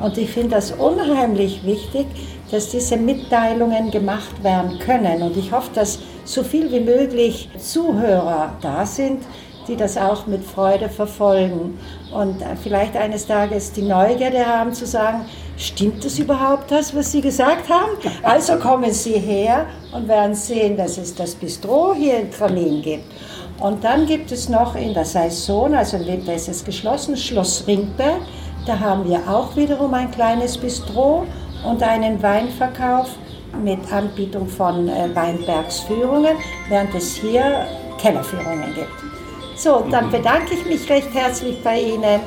Und 0.00 0.16
ich 0.16 0.30
finde 0.30 0.52
das 0.52 0.72
unheimlich 0.72 1.66
wichtig, 1.66 2.06
dass 2.50 2.70
diese 2.70 2.96
Mitteilungen 2.96 3.90
gemacht 3.90 4.42
werden 4.42 4.78
können. 4.78 5.20
Und 5.20 5.36
ich 5.36 5.52
hoffe, 5.52 5.72
dass 5.74 5.98
so 6.24 6.42
viel 6.42 6.72
wie 6.72 6.80
möglich 6.80 7.50
Zuhörer 7.58 8.54
da 8.62 8.86
sind, 8.86 9.22
die 9.70 9.76
das 9.76 9.96
auch 9.96 10.26
mit 10.26 10.44
Freude 10.44 10.88
verfolgen 10.88 11.78
und 12.12 12.42
vielleicht 12.60 12.96
eines 12.96 13.26
Tages 13.26 13.70
die 13.72 13.82
Neugierde 13.82 14.44
haben 14.44 14.74
zu 14.74 14.84
sagen, 14.84 15.24
stimmt 15.56 16.04
es 16.04 16.18
überhaupt 16.18 16.72
das, 16.72 16.94
was 16.94 17.12
Sie 17.12 17.20
gesagt 17.20 17.70
haben? 17.70 17.92
Also 18.24 18.56
kommen 18.56 18.92
Sie 18.92 19.12
her 19.12 19.66
und 19.92 20.08
werden 20.08 20.34
sehen, 20.34 20.76
dass 20.76 20.98
es 20.98 21.14
das 21.14 21.36
Bistro 21.36 21.94
hier 21.94 22.18
in 22.18 22.32
Tramin 22.32 22.82
gibt. 22.82 23.04
Und 23.60 23.84
dann 23.84 24.06
gibt 24.06 24.32
es 24.32 24.48
noch 24.48 24.74
in 24.74 24.92
der 24.92 25.04
Saison, 25.04 25.74
also 25.74 25.98
im 25.98 26.06
Winter 26.06 26.34
ist 26.34 26.48
es 26.48 26.64
geschlossen, 26.64 27.16
Schloss 27.16 27.64
Ringberg. 27.66 28.22
Da 28.66 28.78
haben 28.78 29.08
wir 29.08 29.20
auch 29.28 29.54
wiederum 29.54 29.94
ein 29.94 30.10
kleines 30.10 30.58
Bistro 30.58 31.26
und 31.64 31.82
einen 31.82 32.20
Weinverkauf 32.20 33.10
mit 33.62 33.92
Anbietung 33.92 34.48
von 34.48 34.88
äh, 34.88 35.14
Weinbergsführungen, 35.14 36.36
während 36.68 36.94
es 36.94 37.16
hier 37.16 37.66
Kellerführungen 37.98 38.74
gibt. 38.74 39.19
So, 39.62 39.84
dann 39.90 40.10
bedanke 40.10 40.54
ich 40.54 40.64
mich 40.64 40.88
recht 40.88 41.12
herzlich 41.12 41.62
bei 41.62 41.78
Ihnen. 41.78 42.20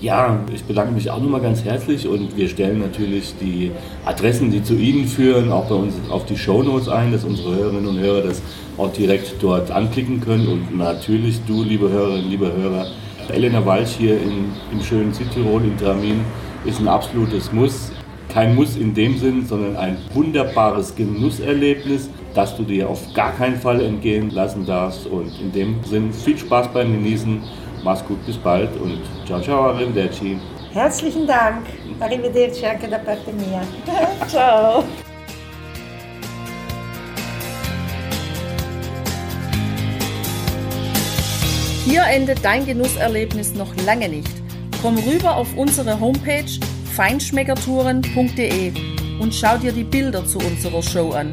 Ja, 0.00 0.40
ich 0.50 0.64
bedanke 0.64 0.94
mich 0.94 1.10
auch 1.10 1.20
nochmal 1.20 1.42
ganz 1.42 1.62
herzlich 1.62 2.08
und 2.08 2.34
wir 2.34 2.48
stellen 2.48 2.78
natürlich 2.78 3.34
die 3.38 3.72
Adressen, 4.06 4.50
die 4.50 4.62
zu 4.62 4.72
Ihnen 4.72 5.06
führen, 5.06 5.52
auch 5.52 5.66
bei 5.66 5.74
uns 5.74 5.94
auf 6.08 6.24
die 6.24 6.38
Shownotes 6.38 6.88
ein, 6.88 7.12
dass 7.12 7.24
unsere 7.24 7.56
Hörerinnen 7.56 7.86
und 7.86 7.98
Hörer 7.98 8.22
das 8.22 8.40
auch 8.78 8.90
direkt 8.90 9.34
dort 9.42 9.70
anklicken 9.70 10.22
können. 10.22 10.48
Und 10.48 10.78
natürlich 10.78 11.42
du, 11.46 11.62
liebe 11.62 11.90
Hörerinnen, 11.90 12.30
liebe 12.30 12.50
Hörer, 12.50 12.86
Elena 13.28 13.66
Walch 13.66 13.90
hier 13.98 14.14
in, 14.14 14.46
im 14.72 14.80
schönen 14.82 15.12
Südtirol 15.12 15.62
in 15.64 15.76
Tramin 15.76 16.22
ist 16.64 16.80
ein 16.80 16.88
absolutes 16.88 17.52
Muss. 17.52 17.92
Kein 18.32 18.54
Muss 18.54 18.76
in 18.76 18.94
dem 18.94 19.18
Sinn, 19.18 19.44
sondern 19.44 19.76
ein 19.76 19.98
wunderbares 20.14 20.96
Genusserlebnis, 20.96 22.08
das 22.38 22.56
du 22.56 22.62
dir 22.62 22.88
auf 22.88 23.12
gar 23.14 23.32
keinen 23.32 23.56
Fall 23.56 23.80
entgehen 23.80 24.30
lassen 24.30 24.64
darfst. 24.64 25.06
Und 25.08 25.32
in 25.40 25.50
dem 25.50 25.82
Sinn 25.82 26.12
viel 26.12 26.38
Spaß 26.38 26.68
beim 26.68 26.92
Genießen. 26.92 27.42
Mach's 27.82 28.04
gut, 28.04 28.24
bis 28.26 28.36
bald 28.36 28.70
und 28.80 29.00
ciao, 29.26 29.40
ciao, 29.40 29.70
arrivederci. 29.70 30.38
Herzlichen 30.72 31.26
Dank. 31.26 31.66
Arrivederci 31.98 32.64
anche 32.64 32.86
da 32.88 32.98
parte 32.98 33.32
mia. 33.32 33.62
ciao. 34.28 34.84
Hier 41.84 42.04
endet 42.04 42.44
dein 42.44 42.64
Genusserlebnis 42.64 43.54
noch 43.54 43.74
lange 43.84 44.08
nicht. 44.08 44.30
Komm 44.80 44.96
rüber 44.98 45.36
auf 45.36 45.56
unsere 45.56 45.98
Homepage 45.98 46.60
feinschmeckertouren.de 46.94 48.72
und 49.18 49.34
schau 49.34 49.56
dir 49.56 49.72
die 49.72 49.82
Bilder 49.82 50.24
zu 50.24 50.38
unserer 50.38 50.82
Show 50.84 51.10
an. 51.10 51.32